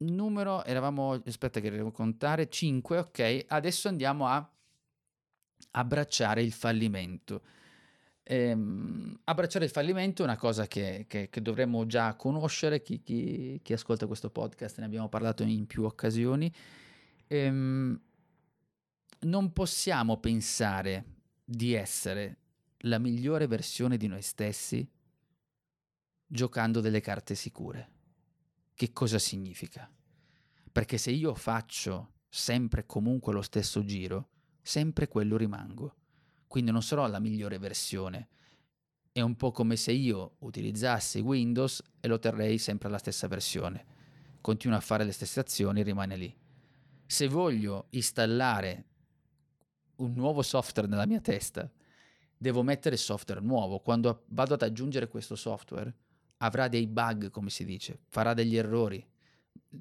numero, 0.01 0.65
eravamo, 0.65 1.21
aspetta 1.27 1.61
che 1.61 1.71
devo 1.71 1.91
contare, 1.91 2.49
5, 2.49 2.99
ok, 2.99 3.45
adesso 3.49 3.89
andiamo 3.89 4.27
a 4.27 4.49
abbracciare 5.73 6.43
il 6.43 6.53
fallimento. 6.53 7.43
Ehm, 8.23 9.21
abbracciare 9.25 9.65
il 9.65 9.71
fallimento 9.71 10.23
è 10.23 10.25
una 10.25 10.37
cosa 10.37 10.67
che, 10.67 11.07
che, 11.09 11.29
che 11.29 11.43
dovremmo 11.43 11.87
già 11.87 12.15
conoscere, 12.15 12.83
chi, 12.83 13.03
chi, 13.03 13.61
chi, 13.63 13.73
ascolta 13.73 14.07
questo 14.07 14.31
podcast 14.31 14.79
ne 14.79 14.85
abbiamo 14.85 15.09
parlato 15.09 15.43
in 15.43 15.67
più 15.67 15.85
occasioni. 15.85 16.53
Ehm, 17.27 18.01
non 19.21 19.53
possiamo 19.53 20.19
pensare 20.19 21.05
di 21.45 21.75
essere 21.75 22.37
la 22.85 22.99
migliore 22.99 23.47
versione 23.47 23.97
di 23.97 24.07
noi 24.07 24.23
stessi 24.23 24.89
giocando 26.27 26.81
delle 26.81 27.01
carte 27.01 27.35
sicure. 27.35 27.99
Che 28.81 28.95
cosa 28.95 29.19
significa? 29.19 29.93
Perché 30.73 30.97
se 30.97 31.11
io 31.11 31.35
faccio 31.35 32.13
sempre 32.31 32.87
comunque 32.87 33.35
lo 33.35 33.43
stesso 33.43 33.85
giro, 33.85 34.31
sempre 34.63 35.07
quello 35.07 35.37
rimango. 35.37 35.97
Quindi 36.47 36.71
non 36.71 36.83
sarò 36.83 37.07
la 37.07 37.19
migliore 37.19 37.59
versione. 37.59 38.29
È 39.13 39.21
un 39.21 39.37
po' 39.37 39.51
come 39.51 39.77
se 39.77 39.93
io 39.93 40.37
utilizzassi 40.39 41.21
Windows 41.21 41.83
e 42.01 42.09
lo 42.09 42.19
terrei 42.19 42.57
sempre 42.57 42.89
alla 42.89 42.97
stessa 42.97 43.29
versione. 43.29 43.85
Continua 44.41 44.79
a 44.79 44.81
fare 44.81 45.05
le 45.05 45.13
stesse 45.13 45.41
azioni 45.41 45.81
e 45.81 45.83
rimane 45.83 46.17
lì. 46.17 46.35
Se 47.05 47.29
voglio 47.29 47.89
installare 47.91 48.87
un 49.97 50.15
nuovo 50.15 50.41
software 50.41 50.89
nella 50.89 51.05
mia 51.05 51.21
testa, 51.21 51.71
devo 52.35 52.63
mettere 52.63 52.97
software 52.97 53.43
nuovo. 53.43 53.81
Quando 53.81 54.25
vado 54.29 54.55
ad 54.55 54.63
aggiungere 54.63 55.09
questo 55.09 55.37
software, 55.37 55.95
avrà 56.43 56.69
dei 56.69 56.87
bug, 56.87 57.31
come 57.31 57.51
si 57.51 57.65
dice, 57.65 58.01
farà 58.09 58.35
degli 58.35 58.57
errori, 58.57 59.05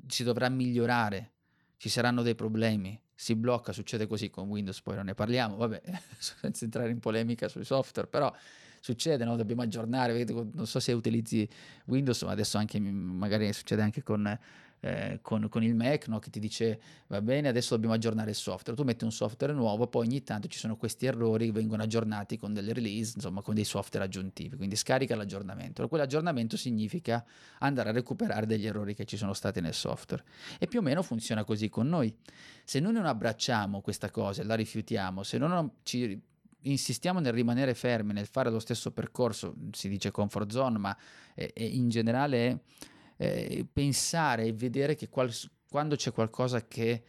si 0.07 0.23
dovrà 0.23 0.49
migliorare, 0.49 1.31
ci 1.77 1.89
saranno 1.89 2.21
dei 2.21 2.35
problemi, 2.35 2.99
si 3.13 3.35
blocca, 3.35 3.71
succede 3.73 4.07
così 4.07 4.29
con 4.29 4.47
Windows, 4.47 4.81
poi 4.81 4.95
non 4.95 5.05
ne 5.05 5.13
parliamo, 5.13 5.55
vabbè, 5.57 5.81
senza 6.17 6.65
entrare 6.65 6.89
in 6.89 6.99
polemica 6.99 7.47
sui 7.47 7.63
software, 7.63 8.07
però 8.07 8.33
succede, 8.81 9.25
no? 9.25 9.35
dobbiamo 9.35 9.61
aggiornare, 9.61 10.23
non 10.25 10.65
so 10.65 10.79
se 10.79 10.91
utilizzi 10.91 11.47
Windows, 11.85 12.23
ma 12.23 12.31
adesso 12.31 12.57
anche 12.57 12.79
magari 12.79 13.51
succede 13.53 13.81
anche 13.81 14.03
con 14.03 14.37
eh, 14.81 15.19
con, 15.21 15.49
con, 15.49 15.63
il 15.63 15.75
Mac 15.75 16.07
no? 16.07 16.19
che 16.19 16.29
ti 16.29 16.39
dice 16.39 16.79
va 17.07 17.21
bene 17.21 17.49
adesso 17.49 17.73
dobbiamo 17.73 17.95
aggiornare 17.95 18.29
il 18.29 18.35
software. 18.35 18.77
Tu 18.77 18.85
metti 18.85 19.03
un 19.03 19.11
software 19.11 19.53
nuovo 19.53 19.87
poi 19.87 20.07
ogni 20.07 20.23
tanto 20.23 20.47
ci 20.47 20.57
sono 20.57 20.77
questi 20.77 21.05
errori 21.05 21.47
che 21.47 21.51
vengono 21.51 21.83
aggiornati 21.83 22.37
con 22.37 22.53
delle 22.53 22.73
release 22.73 23.13
insomma 23.15 23.41
con 23.41 23.55
dei 23.55 23.65
software 23.65 24.05
aggiuntivi. 24.05 24.55
Quindi 24.55 24.75
scarica 24.75 25.15
l'aggiornamento. 25.15 25.87
Quell'aggiornamento 25.87 26.57
significa 26.57 27.25
andare 27.59 27.89
a 27.89 27.91
recuperare 27.91 28.45
degli 28.45 28.65
errori 28.65 28.93
che 28.93 29.05
ci 29.05 29.17
sono 29.17 29.33
stati 29.33 29.61
nel 29.61 29.73
software. 29.73 30.23
E 30.57 30.67
più 30.67 30.79
o 30.79 30.81
meno 30.81 31.01
funziona 31.01 31.43
così 31.43 31.69
con 31.69 31.87
noi. 31.87 32.15
Se 32.63 32.79
noi 32.79 32.93
non 32.93 33.05
abbracciamo 33.05 33.81
questa 33.81 34.09
cosa 34.11 34.41
e 34.41 34.45
la 34.45 34.55
rifiutiamo 34.55 35.23
se 35.23 35.37
non 35.37 35.71
ci 35.83 36.19
insistiamo 36.63 37.19
nel 37.19 37.33
rimanere 37.33 37.73
fermi, 37.73 38.13
nel 38.13 38.25
fare 38.25 38.49
lo 38.49 38.59
stesso 38.59 38.91
percorso, 38.91 39.55
si 39.71 39.87
dice 39.87 40.11
comfort 40.11 40.51
zone, 40.51 40.77
ma 40.77 40.97
è, 41.33 41.51
è 41.53 41.63
in 41.63 41.89
generale 41.89 42.47
è 42.47 42.59
eh, 43.21 43.67
pensare 43.71 44.45
e 44.45 44.53
vedere 44.53 44.95
che 44.95 45.09
qual- 45.09 45.33
quando 45.69 45.95
c'è 45.95 46.13
qualcosa 46.13 46.65
che 46.65 47.03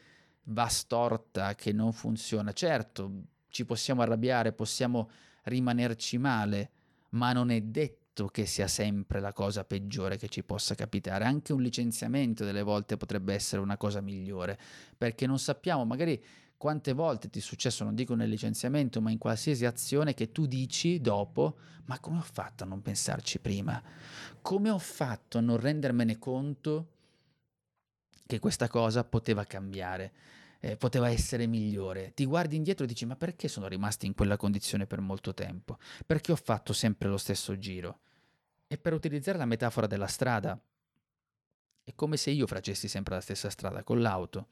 va 0.44 0.66
storta, 0.66 1.54
che 1.54 1.72
non 1.72 1.92
funziona, 1.92 2.52
certo 2.52 3.26
ci 3.48 3.64
possiamo 3.64 4.02
arrabbiare, 4.02 4.52
possiamo 4.52 5.10
rimanerci 5.44 6.18
male, 6.18 6.70
ma 7.10 7.32
non 7.32 7.50
è 7.50 7.60
detto 7.60 8.26
che 8.26 8.44
sia 8.44 8.66
sempre 8.66 9.20
la 9.20 9.32
cosa 9.32 9.64
peggiore 9.64 10.16
che 10.16 10.28
ci 10.28 10.42
possa 10.42 10.74
capitare. 10.74 11.24
Anche 11.24 11.52
un 11.52 11.62
licenziamento 11.62 12.44
delle 12.44 12.62
volte 12.62 12.96
potrebbe 12.96 13.32
essere 13.34 13.62
una 13.62 13.76
cosa 13.76 14.00
migliore, 14.00 14.58
perché 14.96 15.26
non 15.26 15.38
sappiamo, 15.38 15.84
magari 15.84 16.22
quante 16.60 16.92
volte 16.92 17.30
ti 17.30 17.38
è 17.38 17.42
successo, 17.42 17.84
non 17.84 17.94
dico 17.94 18.14
nel 18.14 18.28
licenziamento, 18.28 19.00
ma 19.00 19.10
in 19.10 19.16
qualsiasi 19.16 19.64
azione 19.64 20.12
che 20.12 20.30
tu 20.30 20.44
dici 20.44 21.00
dopo, 21.00 21.56
ma 21.86 21.98
come 22.00 22.18
ho 22.18 22.22
fatto 22.22 22.64
a 22.64 22.66
non 22.66 22.82
pensarci 22.82 23.38
prima? 23.38 23.82
Come 24.42 24.68
ho 24.68 24.78
fatto 24.78 25.38
a 25.38 25.40
non 25.40 25.56
rendermene 25.56 26.18
conto 26.18 26.88
che 28.26 28.38
questa 28.38 28.68
cosa 28.68 29.04
poteva 29.04 29.44
cambiare? 29.44 30.12
Eh, 30.60 30.76
poteva 30.76 31.08
essere 31.08 31.46
migliore. 31.46 32.12
Ti 32.12 32.26
guardi 32.26 32.56
indietro 32.56 32.84
e 32.84 32.88
dici: 32.88 33.06
Ma 33.06 33.16
perché 33.16 33.48
sono 33.48 33.66
rimasto 33.66 34.04
in 34.04 34.12
quella 34.12 34.36
condizione 34.36 34.86
per 34.86 35.00
molto 35.00 35.32
tempo? 35.32 35.78
Perché 36.04 36.30
ho 36.30 36.36
fatto 36.36 36.74
sempre 36.74 37.08
lo 37.08 37.16
stesso 37.16 37.58
giro? 37.58 38.00
E 38.66 38.76
per 38.76 38.92
utilizzare 38.92 39.38
la 39.38 39.46
metafora 39.46 39.86
della 39.86 40.06
strada, 40.06 40.60
è 41.84 41.94
come 41.94 42.18
se 42.18 42.28
io 42.32 42.46
facessi 42.46 42.86
sempre 42.86 43.14
la 43.14 43.22
stessa 43.22 43.48
strada 43.48 43.82
con 43.82 44.02
l'auto 44.02 44.48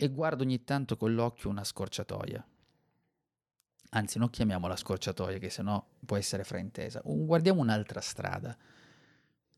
e 0.00 0.08
guardo 0.08 0.44
ogni 0.44 0.64
tanto 0.64 0.96
con 0.96 1.14
l'occhio 1.14 1.50
una 1.50 1.62
scorciatoia. 1.62 2.42
Anzi, 3.90 4.18
non 4.18 4.30
chiamiamola 4.30 4.74
scorciatoia, 4.74 5.36
che 5.36 5.50
sennò 5.50 5.84
può 6.06 6.16
essere 6.16 6.42
fraintesa. 6.42 7.02
Guardiamo 7.04 7.60
un'altra 7.60 8.00
strada. 8.00 8.56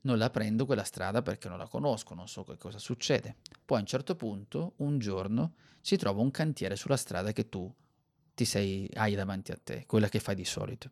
Non 0.00 0.18
la 0.18 0.30
prendo 0.30 0.66
quella 0.66 0.82
strada 0.82 1.22
perché 1.22 1.48
non 1.48 1.58
la 1.58 1.68
conosco, 1.68 2.14
non 2.14 2.26
so 2.26 2.42
che 2.42 2.56
cosa 2.56 2.78
succede. 2.78 3.36
Poi 3.64 3.76
a 3.76 3.80
un 3.82 3.86
certo 3.86 4.16
punto, 4.16 4.72
un 4.78 4.98
giorno, 4.98 5.54
si 5.80 5.96
trova 5.96 6.20
un 6.20 6.32
cantiere 6.32 6.74
sulla 6.74 6.96
strada 6.96 7.30
che 7.30 7.48
tu 7.48 7.72
ti 8.34 8.44
sei, 8.44 8.90
hai 8.94 9.14
davanti 9.14 9.52
a 9.52 9.60
te, 9.62 9.86
quella 9.86 10.08
che 10.08 10.18
fai 10.18 10.34
di 10.34 10.44
solito. 10.44 10.90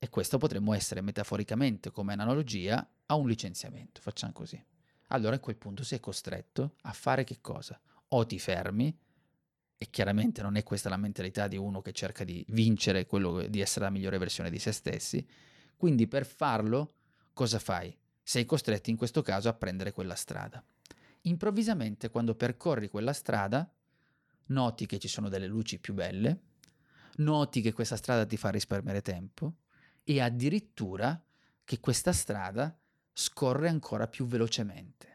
E 0.00 0.08
questo 0.08 0.36
potremmo 0.38 0.74
essere 0.74 1.00
metaforicamente 1.00 1.92
come 1.92 2.12
analogia 2.12 2.84
a 3.06 3.14
un 3.14 3.28
licenziamento, 3.28 4.00
facciamo 4.00 4.32
così. 4.32 4.60
Allora 5.08 5.36
a 5.36 5.38
quel 5.38 5.54
punto 5.54 5.84
sei 5.84 6.00
costretto 6.00 6.74
a 6.80 6.92
fare 6.92 7.22
che 7.22 7.38
cosa? 7.40 7.80
O 8.14 8.26
ti 8.26 8.38
fermi, 8.38 8.96
e 9.76 9.90
chiaramente 9.90 10.42
non 10.42 10.56
è 10.56 10.62
questa 10.62 10.88
la 10.88 10.96
mentalità 10.96 11.48
di 11.48 11.56
uno 11.56 11.80
che 11.82 11.92
cerca 11.92 12.22
di 12.22 12.44
vincere 12.50 13.04
quello 13.04 13.46
di 13.48 13.60
essere 13.60 13.86
la 13.86 13.90
migliore 13.90 14.18
versione 14.18 14.48
di 14.48 14.58
se 14.58 14.70
stessi, 14.70 15.26
quindi 15.76 16.06
per 16.06 16.24
farlo 16.24 16.94
cosa 17.32 17.58
fai? 17.58 17.96
Sei 18.22 18.44
costretto 18.44 18.90
in 18.90 18.96
questo 18.96 19.22
caso 19.22 19.48
a 19.48 19.54
prendere 19.54 19.90
quella 19.90 20.14
strada. 20.14 20.64
Improvvisamente 21.22 22.10
quando 22.10 22.36
percorri 22.36 22.88
quella 22.88 23.12
strada 23.12 23.68
noti 24.46 24.86
che 24.86 24.98
ci 24.98 25.08
sono 25.08 25.28
delle 25.28 25.46
luci 25.46 25.80
più 25.80 25.94
belle, 25.94 26.40
noti 27.16 27.60
che 27.60 27.72
questa 27.72 27.96
strada 27.96 28.24
ti 28.24 28.36
fa 28.36 28.50
risparmiare 28.50 29.02
tempo 29.02 29.54
e 30.04 30.20
addirittura 30.20 31.20
che 31.64 31.80
questa 31.80 32.12
strada 32.12 32.76
scorre 33.12 33.68
ancora 33.68 34.06
più 34.06 34.26
velocemente. 34.26 35.08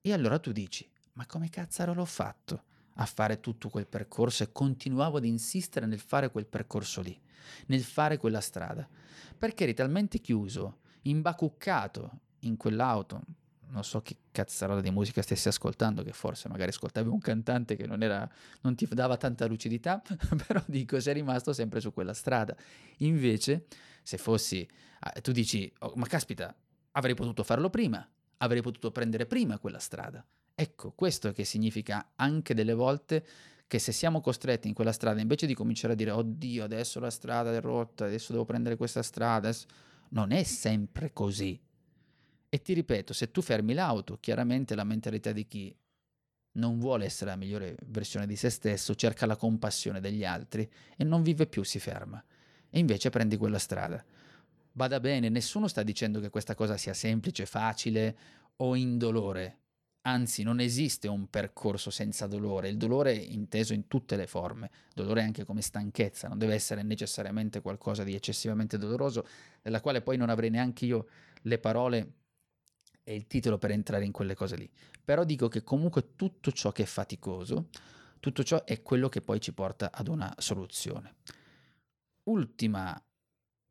E 0.00 0.12
allora 0.12 0.38
tu 0.38 0.52
dici, 0.52 0.88
ma 1.16 1.26
come 1.26 1.48
cazzaro 1.48 1.94
l'ho 1.94 2.04
fatto 2.04 2.62
a 2.94 3.06
fare 3.06 3.40
tutto 3.40 3.68
quel 3.68 3.86
percorso 3.86 4.42
e 4.42 4.52
continuavo 4.52 5.18
ad 5.18 5.24
insistere 5.24 5.86
nel 5.86 5.98
fare 5.98 6.30
quel 6.30 6.46
percorso 6.46 7.00
lì, 7.00 7.18
nel 7.66 7.82
fare 7.82 8.16
quella 8.16 8.40
strada, 8.40 8.88
perché 9.36 9.64
eri 9.64 9.74
talmente 9.74 10.18
chiuso, 10.18 10.78
imbacuccato 11.02 12.20
in 12.40 12.56
quell'auto, 12.56 13.22
non 13.68 13.82
so 13.84 14.00
che 14.00 14.16
cazzarola 14.30 14.80
di 14.80 14.90
musica 14.90 15.22
stessi 15.22 15.48
ascoltando, 15.48 16.02
che 16.02 16.12
forse 16.12 16.48
magari 16.48 16.70
ascoltavi 16.70 17.08
un 17.08 17.18
cantante 17.18 17.76
che 17.76 17.86
non, 17.86 18.02
era, 18.02 18.28
non 18.62 18.74
ti 18.74 18.86
dava 18.90 19.16
tanta 19.16 19.46
lucidità, 19.46 20.02
però 20.46 20.62
dico, 20.66 21.00
sei 21.00 21.14
rimasto 21.14 21.52
sempre 21.52 21.80
su 21.80 21.92
quella 21.92 22.14
strada. 22.14 22.56
Invece, 22.98 23.66
se 24.02 24.16
fossi, 24.18 24.66
ah, 25.00 25.20
tu 25.20 25.32
dici, 25.32 25.70
oh, 25.80 25.92
ma 25.96 26.06
caspita, 26.06 26.54
avrei 26.92 27.14
potuto 27.14 27.42
farlo 27.42 27.68
prima, 27.68 28.06
avrei 28.38 28.62
potuto 28.62 28.90
prendere 28.92 29.26
prima 29.26 29.58
quella 29.58 29.78
strada. 29.78 30.24
Ecco, 30.58 30.92
questo 30.92 31.32
che 31.32 31.44
significa 31.44 32.12
anche 32.16 32.54
delle 32.54 32.72
volte 32.72 33.26
che 33.66 33.78
se 33.78 33.92
siamo 33.92 34.22
costretti 34.22 34.68
in 34.68 34.72
quella 34.72 34.92
strada, 34.92 35.20
invece 35.20 35.46
di 35.46 35.52
cominciare 35.52 35.92
a 35.92 35.96
dire, 35.96 36.12
oddio, 36.12 36.64
adesso 36.64 36.98
la 36.98 37.10
strada 37.10 37.54
è 37.54 37.60
rotta, 37.60 38.06
adesso 38.06 38.32
devo 38.32 38.46
prendere 38.46 38.76
questa 38.76 39.02
strada, 39.02 39.54
non 40.10 40.30
è 40.30 40.44
sempre 40.44 41.12
così. 41.12 41.60
E 42.48 42.62
ti 42.62 42.72
ripeto, 42.72 43.12
se 43.12 43.30
tu 43.30 43.42
fermi 43.42 43.74
l'auto, 43.74 44.16
chiaramente 44.18 44.74
la 44.74 44.84
mentalità 44.84 45.30
di 45.32 45.46
chi 45.46 45.76
non 46.52 46.78
vuole 46.78 47.04
essere 47.04 47.32
la 47.32 47.36
migliore 47.36 47.76
versione 47.88 48.26
di 48.26 48.36
se 48.36 48.48
stesso, 48.48 48.94
cerca 48.94 49.26
la 49.26 49.36
compassione 49.36 50.00
degli 50.00 50.24
altri 50.24 50.66
e 50.96 51.04
non 51.04 51.22
vive 51.22 51.46
più, 51.46 51.64
si 51.64 51.78
ferma. 51.78 52.24
E 52.70 52.78
invece 52.78 53.10
prendi 53.10 53.36
quella 53.36 53.58
strada. 53.58 54.02
Vada 54.72 55.00
bene, 55.00 55.28
nessuno 55.28 55.68
sta 55.68 55.82
dicendo 55.82 56.18
che 56.18 56.30
questa 56.30 56.54
cosa 56.54 56.78
sia 56.78 56.94
semplice, 56.94 57.44
facile 57.44 58.16
o 58.56 58.74
indolore. 58.74 59.64
Anzi, 60.06 60.44
non 60.44 60.60
esiste 60.60 61.08
un 61.08 61.28
percorso 61.28 61.90
senza 61.90 62.28
dolore, 62.28 62.68
il 62.68 62.76
dolore 62.76 63.12
è 63.12 63.26
inteso 63.28 63.72
in 63.72 63.88
tutte 63.88 64.14
le 64.14 64.28
forme, 64.28 64.70
dolore 64.94 65.22
anche 65.22 65.44
come 65.44 65.62
stanchezza, 65.62 66.28
non 66.28 66.38
deve 66.38 66.54
essere 66.54 66.84
necessariamente 66.84 67.60
qualcosa 67.60 68.04
di 68.04 68.14
eccessivamente 68.14 68.78
doloroso, 68.78 69.26
della 69.60 69.80
quale 69.80 70.02
poi 70.02 70.16
non 70.16 70.30
avrei 70.30 70.50
neanche 70.50 70.84
io 70.84 71.08
le 71.42 71.58
parole 71.58 72.12
e 73.02 73.16
il 73.16 73.26
titolo 73.26 73.58
per 73.58 73.72
entrare 73.72 74.04
in 74.04 74.12
quelle 74.12 74.36
cose 74.36 74.54
lì. 74.54 74.70
Però 75.04 75.24
dico 75.24 75.48
che 75.48 75.64
comunque 75.64 76.14
tutto 76.14 76.52
ciò 76.52 76.70
che 76.70 76.84
è 76.84 76.86
faticoso, 76.86 77.66
tutto 78.20 78.44
ciò 78.44 78.62
è 78.64 78.82
quello 78.82 79.08
che 79.08 79.22
poi 79.22 79.40
ci 79.40 79.52
porta 79.52 79.90
ad 79.92 80.06
una 80.06 80.32
soluzione. 80.38 81.16
Ultima, 82.24 82.96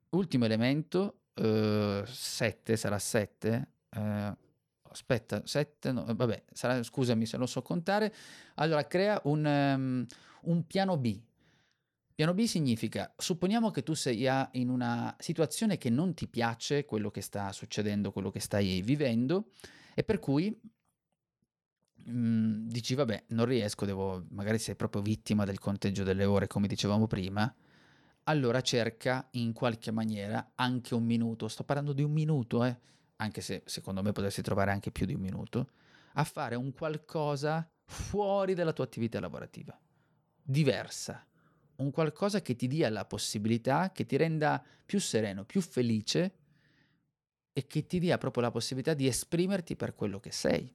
ultimo 0.10 0.44
elemento, 0.44 1.22
7, 1.34 2.74
uh, 2.74 2.76
sarà 2.76 3.00
7, 3.00 3.68
uh, 3.96 4.38
aspetta, 4.96 5.42
7, 5.46 5.92
no, 5.92 6.06
vabbè, 6.08 6.46
sarà, 6.54 6.82
scusami 6.82 7.26
se 7.26 7.38
non 7.38 7.48
so 7.48 7.62
contare. 7.62 8.14
Allora, 8.56 8.88
crea 8.88 9.20
un, 9.26 9.46
um, 9.46 10.06
un 10.44 10.66
piano 10.66 10.98
B. 10.98 11.20
Piano 12.16 12.34
B 12.34 12.46
significa, 12.46 13.14
supponiamo 13.18 13.72
che 13.72 13.84
tu 13.84 13.94
sei 13.94 14.26
in 14.54 14.70
una 14.70 15.14
situazione 15.20 15.78
che 15.78 15.90
non 15.90 16.14
ti 16.14 16.28
piace 16.30 16.86
quello 16.86 17.12
che 17.12 17.20
sta 17.20 17.52
succedendo, 17.52 18.14
quello 18.14 18.32
che 18.32 18.40
stai 18.40 18.82
vivendo, 18.82 19.50
e 19.94 20.04
per 20.04 20.20
cui 20.20 20.58
mh, 22.06 22.10
mm, 22.10 22.68
dici, 22.70 22.96
vabbè, 22.96 23.26
non 23.28 23.46
riesco, 23.46 23.86
devo, 23.86 24.26
magari 24.30 24.60
sei 24.60 24.76
proprio 24.76 25.02
vittima 25.02 25.44
del 25.44 25.60
conteggio 25.60 26.04
delle 26.04 26.24
ore, 26.24 26.48
come 26.48 26.68
dicevamo 26.68 27.06
prima, 27.06 27.54
allora 28.24 28.62
cerca 28.62 29.28
in 29.32 29.52
qualche 29.52 29.92
maniera 29.92 30.54
anche 30.56 30.96
un 30.96 31.04
minuto, 31.04 31.50
sto 31.50 31.66
parlando 31.66 31.92
di 31.92 32.02
un 32.02 32.14
minuto, 32.14 32.64
eh, 32.64 32.80
anche 33.18 33.42
se 33.42 33.64
secondo 33.66 34.02
me 34.02 34.12
potresti 34.12 34.42
trovare 34.42 34.72
anche 34.72 34.92
più 34.92 35.06
di 35.06 35.14
un 35.14 35.22
minuto, 35.22 35.70
a 36.14 36.24
fare 36.24 36.56
un 36.56 36.74
qualcosa 36.74 37.70
fuori 37.84 38.54
dalla 38.54 38.74
tua 38.74 38.86
attività 38.86 39.20
lavorativa, 39.20 39.78
diversa, 40.42 41.26
un 41.78 41.92
qualcosa 41.92 42.42
che 42.42 42.56
ti 42.56 42.68
dia 42.68 42.90
la 42.90 43.06
possibilità, 43.06 43.92
che 43.92 44.06
ti 44.06 44.16
renda 44.18 44.64
più 44.86 45.00
sereno, 45.00 45.44
più 45.44 45.62
felice 45.62 46.34
e 47.52 47.68
che 47.68 47.86
ti 47.86 48.00
dia 48.00 48.18
proprio 48.18 48.44
la 48.44 48.52
possibilità 48.52 48.94
di 48.94 49.08
esprimerti 49.08 49.76
per 49.76 49.96
quello 49.96 50.20
che 50.20 50.32
sei. 50.32 50.74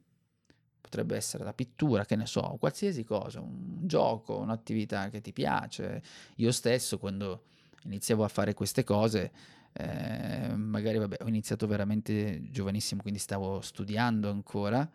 Potrebbe 0.81 1.17
essere 1.17 1.45
la 1.45 1.53
pittura, 1.53 2.05
che 2.05 2.17
ne 2.17 2.27
so, 2.27 2.57
qualsiasi 2.59 3.05
cosa, 3.05 3.41
un 3.41 3.87
gioco, 3.87 4.39
un'attività 4.39 5.09
che 5.09 5.21
ti 5.21 5.33
piace. 5.33 6.03
Io 6.37 6.53
stesso 6.53 6.99
quando 6.99 7.45
iniziavo 7.85 8.25
a 8.25 8.29
fare 8.29 8.55
queste 8.55 8.83
cose, 8.83 9.33
eh, 9.73 10.55
magari 10.55 10.99
vabbè, 10.99 11.19
ho 11.23 11.29
iniziato 11.29 11.67
veramente 11.67 12.51
giovanissimo, 12.51 13.03
quindi 13.03 13.21
stavo 13.21 13.61
studiando 13.61 14.31
ancora, 14.31 14.89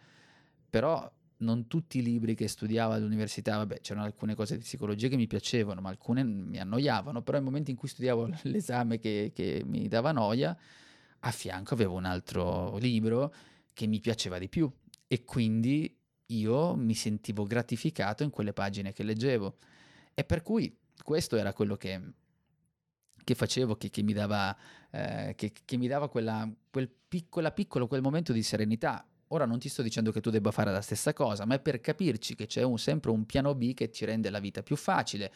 però 0.69 1.11
non 1.37 1.67
tutti 1.67 1.99
i 1.99 2.01
libri 2.01 2.35
che 2.35 2.47
studiavo 2.47 2.93
all'università, 2.93 3.57
vabbè, 3.57 3.79
c'erano 3.81 4.05
alcune 4.05 4.35
cose 4.35 4.57
di 4.57 4.63
psicologia 4.63 5.07
che 5.07 5.15
mi 5.15 5.27
piacevano, 5.27 5.81
ma 5.81 5.89
alcune 5.89 6.23
mi 6.23 6.59
annoiavano, 6.59 7.21
però 7.21 7.37
nel 7.37 7.45
momento 7.45 7.71
in 7.71 7.77
cui 7.77 7.87
studiavo 7.87 8.29
l'esame 8.43 8.99
che, 8.99 9.31
che 9.33 9.63
mi 9.65 9.87
dava 9.87 10.11
noia, 10.11 10.57
a 11.19 11.31
fianco 11.31 11.73
avevo 11.73 11.95
un 11.95 12.05
altro 12.05 12.77
libro 12.77 13.33
che 13.73 13.87
mi 13.87 13.99
piaceva 13.99 14.37
di 14.37 14.47
più 14.47 14.71
e 15.07 15.23
quindi 15.23 15.97
io 16.27 16.75
mi 16.75 16.93
sentivo 16.93 17.43
gratificato 17.43 18.23
in 18.23 18.29
quelle 18.29 18.53
pagine 18.53 18.93
che 18.93 19.03
leggevo. 19.03 19.57
E 20.13 20.23
per 20.23 20.41
cui 20.41 20.75
questo 21.03 21.35
era 21.35 21.53
quello 21.53 21.75
che, 21.75 22.01
che 23.25 23.35
facevo, 23.35 23.75
che, 23.75 23.89
che, 23.89 24.03
mi 24.03 24.13
dava, 24.13 24.55
eh, 24.91 25.33
che, 25.35 25.51
che 25.65 25.75
mi 25.75 25.87
dava 25.87 26.07
quella, 26.07 26.49
quel 26.69 26.89
piccola, 26.89 27.51
piccolo, 27.51 27.87
quel 27.87 28.01
momento 28.01 28.31
di 28.31 28.41
serenità. 28.41 29.05
Ora 29.29 29.45
non 29.45 29.59
ti 29.59 29.67
sto 29.67 29.81
dicendo 29.81 30.11
che 30.11 30.21
tu 30.21 30.29
debba 30.29 30.51
fare 30.51 30.71
la 30.71 30.81
stessa 30.81 31.11
cosa, 31.11 31.45
ma 31.45 31.55
è 31.55 31.59
per 31.59 31.81
capirci 31.81 32.35
che 32.35 32.45
c'è 32.45 32.61
un, 32.61 32.77
sempre 32.77 33.11
un 33.11 33.25
piano 33.25 33.53
B 33.55 33.73
che 33.73 33.91
ci 33.91 34.05
rende 34.05 34.29
la 34.29 34.39
vita 34.39 34.63
più 34.63 34.77
facile. 34.77 35.33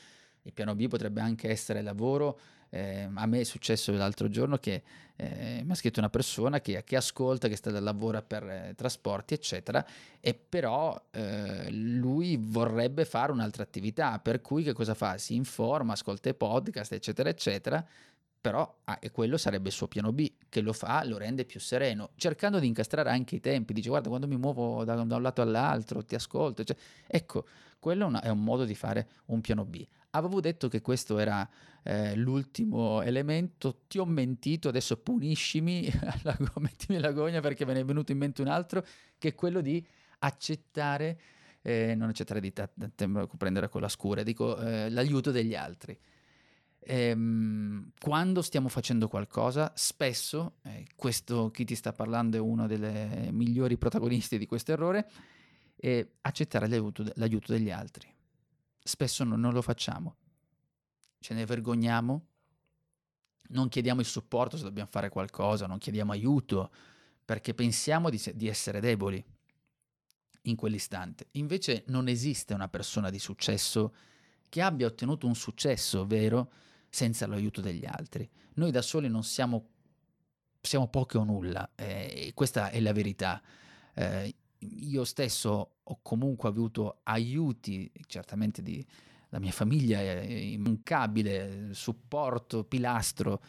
Il 0.50 0.56
piano 0.56 0.76
B 0.76 0.88
potrebbe 0.88 1.22
anche 1.22 1.50
essere 1.50 1.82
lavoro. 1.82 2.40
Eh, 2.72 3.08
a 3.14 3.26
me 3.26 3.40
è 3.40 3.44
successo 3.44 3.92
l'altro 3.92 4.30
giorno 4.30 4.58
che 4.58 4.84
eh, 5.16 5.62
mi 5.64 5.72
ha 5.72 5.76
scritto 5.76 6.00
una 6.00 6.10
persona 6.10 6.60
che, 6.60 6.84
che 6.84 6.96
ascolta, 6.96 7.48
che 7.48 7.56
sta, 7.56 7.78
lavora 7.80 8.22
per 8.22 8.44
eh, 8.44 8.74
trasporti, 8.76 9.34
eccetera, 9.34 9.86
e 10.20 10.34
però 10.34 11.00
eh, 11.12 11.70
lui 11.72 12.38
vorrebbe 12.40 13.06
fare 13.06 13.32
un'altra 13.32 13.64
attività, 13.64 14.20
per 14.20 14.42
cui 14.42 14.64
che 14.64 14.74
cosa 14.74 14.94
fa? 14.94 15.18
Si 15.18 15.36
informa, 15.36 15.94
ascolta 15.94 16.30
i 16.30 16.34
podcast, 16.34 16.94
eccetera, 16.94 17.30
eccetera, 17.30 17.86
però 18.42 18.80
ah, 18.86 18.98
e 19.02 19.12
quello 19.12 19.38
sarebbe 19.38 19.68
il 19.70 19.74
suo 19.74 19.88
piano 19.88 20.14
B, 20.14 20.32
che 20.48 20.62
lo 20.62 20.74
fa, 20.74 21.04
lo 21.06 21.18
rende 21.18 21.46
più 21.46 21.60
sereno, 21.60 22.12
cercando 22.16 22.60
di 22.60 22.68
incastrare 22.68 23.10
anche 23.10 23.36
i 23.36 23.40
tempi, 23.40 23.74
dice 23.74 23.90
guarda 23.90 24.10
quando 24.10 24.28
mi 24.28 24.38
muovo 24.38 24.84
da, 24.84 24.96
da 25.04 25.16
un 25.16 25.22
lato 25.22 25.42
all'altro 25.42 26.04
ti 26.06 26.16
ascolto, 26.16 26.64
cioè, 26.64 26.78
ecco, 27.06 27.46
quello 27.80 28.06
è, 28.06 28.08
una, 28.08 28.22
è 28.22 28.30
un 28.30 28.44
modo 28.44 28.64
di 28.64 28.76
fare 28.76 29.08
un 29.26 29.42
piano 29.42 29.66
B. 29.66 29.86
Avevo 30.12 30.42
detto 30.42 30.70
che 30.70 30.82
questo 30.82 31.20
era 31.20 31.48
eh, 31.84 32.16
l'ultimo 32.16 33.02
elemento, 33.02 33.82
ti 33.88 34.00
ho 34.00 34.06
mentito, 34.06 34.70
adesso 34.70 34.98
puniscimi, 34.98 35.88
mettimi 36.60 37.00
la 37.00 37.12
gogna 37.12 37.42
perché 37.42 37.66
me 37.66 37.74
ne 37.74 37.82
è 37.82 37.86
venuto 37.86 38.12
in 38.12 38.18
mente 38.18 38.42
un 38.42 38.48
altro, 38.48 38.84
che 39.18 39.30
è 39.30 39.36
quello 39.36 39.62
di 39.62 39.86
accettare, 40.20 41.20
eh, 41.62 41.94
non 41.96 42.10
accettare 42.10 42.40
di 42.40 42.52
t- 42.52 42.70
prendere 43.38 43.70
con 43.70 43.82
la 43.82 43.90
scura, 43.90 44.24
dico 44.24 44.58
eh, 44.58 44.90
l'aiuto 44.90 45.30
degli 45.30 45.56
altri. 45.56 45.98
Ehm, 46.82 47.92
quando 48.00 48.42
stiamo 48.42 48.68
facendo 48.68 49.08
qualcosa, 49.08 49.72
spesso, 49.76 50.56
eh, 50.64 50.88
questo 50.96 51.52
chi 51.52 51.66
ti 51.66 51.76
sta 51.76 51.92
parlando 51.92 52.36
è 52.36 52.40
uno 52.40 52.66
dei 52.66 53.32
migliori 53.32 53.78
protagonisti 53.78 54.40
di 54.40 54.48
questo 54.48 54.72
errore, 54.72 55.08
accettare 56.22 56.68
l'aiuto, 56.68 57.06
l'aiuto 57.16 57.54
degli 57.54 57.72
altri 57.72 58.18
spesso 58.90 59.24
non, 59.24 59.40
non 59.40 59.54
lo 59.54 59.62
facciamo. 59.62 60.16
Ce 61.20 61.34
ne 61.34 61.46
vergogniamo, 61.46 62.26
non 63.50 63.70
chiediamo 63.70 64.02
il 64.02 64.06
supporto 64.06 64.58
se 64.58 64.64
dobbiamo 64.64 64.90
fare 64.92 65.10
qualcosa, 65.10 65.68
non 65.68 65.78
chiediamo 65.78 66.12
aiuto, 66.12 66.72
perché 67.24 67.54
pensiamo 67.54 68.10
di, 68.10 68.22
di 68.34 68.48
essere 68.48 68.80
deboli 68.80 69.24
in 70.44 70.56
quell'istante. 70.56 71.28
Invece 71.32 71.84
non 71.88 72.08
esiste 72.08 72.54
una 72.54 72.68
persona 72.68 73.10
di 73.10 73.20
successo 73.20 73.94
che 74.50 74.62
abbia 74.62 74.88
ottenuto 74.88 75.28
un 75.28 75.36
successo 75.36 76.06
vero 76.08 76.52
senza 76.90 77.28
l'aiuto 77.28 77.62
degli 77.62 77.86
altri. 77.86 78.28
Noi 78.56 78.72
da 78.72 78.82
soli 78.82 79.08
non 79.08 79.24
siamo, 79.24 79.68
siamo 80.60 80.88
poco 80.88 81.20
o 81.20 81.24
nulla, 81.24 81.70
eh, 81.76 82.32
questa 82.34 82.70
è 82.70 82.80
la 82.80 82.94
verità. 82.94 83.42
Eh, 83.94 84.34
io 84.60 85.04
stesso 85.04 85.72
ho 85.84 86.00
comunque 86.02 86.50
avuto 86.50 87.00
aiuti, 87.04 87.92
certamente 88.08 88.62
di 88.62 88.86
la 89.30 89.40
mia 89.40 89.52
famiglia 89.52 90.00
è 90.00 90.24
immancabile, 90.24 91.70
supporto, 91.74 92.64
pilastro, 92.64 93.42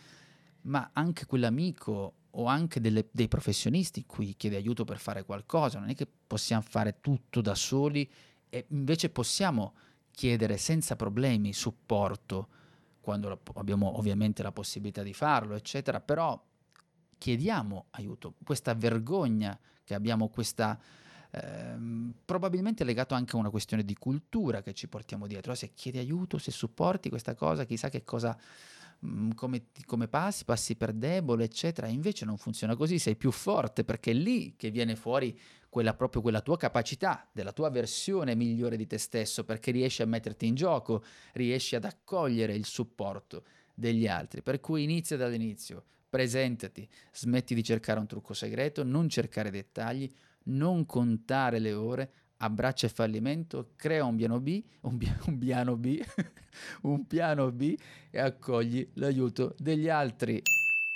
ma 0.62 0.90
anche 0.92 1.24
quell'amico 1.26 2.14
o 2.30 2.44
anche 2.44 2.80
delle, 2.80 3.08
dei 3.10 3.28
professionisti 3.28 4.04
cui 4.04 4.34
chiede 4.36 4.56
aiuto 4.56 4.84
per 4.84 4.98
fare 4.98 5.24
qualcosa, 5.24 5.78
non 5.78 5.88
è 5.88 5.94
che 5.94 6.06
possiamo 6.06 6.62
fare 6.62 7.00
tutto 7.00 7.40
da 7.40 7.54
soli 7.54 8.08
e 8.48 8.66
invece 8.68 9.08
possiamo 9.08 9.74
chiedere 10.10 10.58
senza 10.58 10.96
problemi 10.96 11.52
supporto 11.52 12.48
quando 13.00 13.40
abbiamo 13.54 13.96
ovviamente 13.96 14.42
la 14.42 14.52
possibilità 14.52 15.02
di 15.02 15.14
farlo, 15.14 15.54
eccetera, 15.54 16.00
però 16.00 16.40
chiediamo 17.20 17.88
aiuto, 17.90 18.34
questa 18.42 18.74
vergogna 18.74 19.58
che 19.84 19.94
abbiamo 19.94 20.28
questa 20.28 20.80
Ehm, 21.32 22.12
probabilmente 22.24 22.82
legato 22.82 23.14
anche 23.14 23.36
a 23.36 23.38
una 23.38 23.50
questione 23.50 23.84
di 23.84 23.94
cultura 23.94 24.62
che 24.62 24.74
ci 24.74 24.88
portiamo 24.88 25.26
dietro. 25.26 25.54
Se 25.54 25.72
chiedi 25.74 25.98
aiuto, 25.98 26.38
se 26.38 26.50
supporti 26.50 27.08
questa 27.08 27.34
cosa, 27.34 27.64
chissà 27.64 27.88
che 27.88 28.02
cosa, 28.02 28.36
mm, 29.06 29.30
come, 29.32 29.66
come, 29.86 30.08
passi, 30.08 30.44
passi 30.44 30.74
per 30.74 30.92
debole, 30.92 31.44
eccetera. 31.44 31.86
Invece 31.86 32.24
non 32.24 32.36
funziona 32.36 32.74
così, 32.74 32.98
sei 32.98 33.16
più 33.16 33.30
forte 33.30 33.84
perché 33.84 34.10
è 34.10 34.14
lì 34.14 34.56
che 34.56 34.70
viene 34.70 34.96
fuori 34.96 35.38
quella 35.68 35.94
proprio 35.94 36.20
quella 36.20 36.40
tua 36.40 36.56
capacità, 36.56 37.28
della 37.32 37.52
tua 37.52 37.70
versione 37.70 38.34
migliore 38.34 38.76
di 38.76 38.88
te 38.88 38.98
stesso, 38.98 39.44
perché 39.44 39.70
riesci 39.70 40.02
a 40.02 40.06
metterti 40.06 40.46
in 40.46 40.56
gioco, 40.56 41.04
riesci 41.34 41.76
ad 41.76 41.84
accogliere 41.84 42.54
il 42.54 42.64
supporto 42.64 43.44
degli 43.72 44.08
altri. 44.08 44.42
Per 44.42 44.58
cui 44.58 44.82
inizia 44.82 45.16
dall'inizio, 45.16 45.84
presentati, 46.10 46.86
smetti 47.12 47.54
di 47.54 47.62
cercare 47.62 48.00
un 48.00 48.06
trucco 48.06 48.34
segreto, 48.34 48.82
non 48.82 49.08
cercare 49.08 49.50
dettagli, 49.50 50.12
non 50.44 50.84
contare 50.84 51.60
le 51.60 51.72
ore, 51.72 52.12
abbraccia 52.38 52.86
il 52.86 52.92
fallimento, 52.92 53.72
crea 53.76 54.04
un 54.04 54.16
piano 54.16 54.40
B, 54.40 54.62
un, 54.82 54.98
un 55.26 55.38
piano 55.38 55.76
B, 55.76 56.02
un 56.82 57.06
piano 57.06 57.52
B 57.52 57.76
e 58.10 58.18
accogli 58.18 58.90
l'aiuto 58.94 59.54
degli 59.58 59.88
altri. 59.88 60.42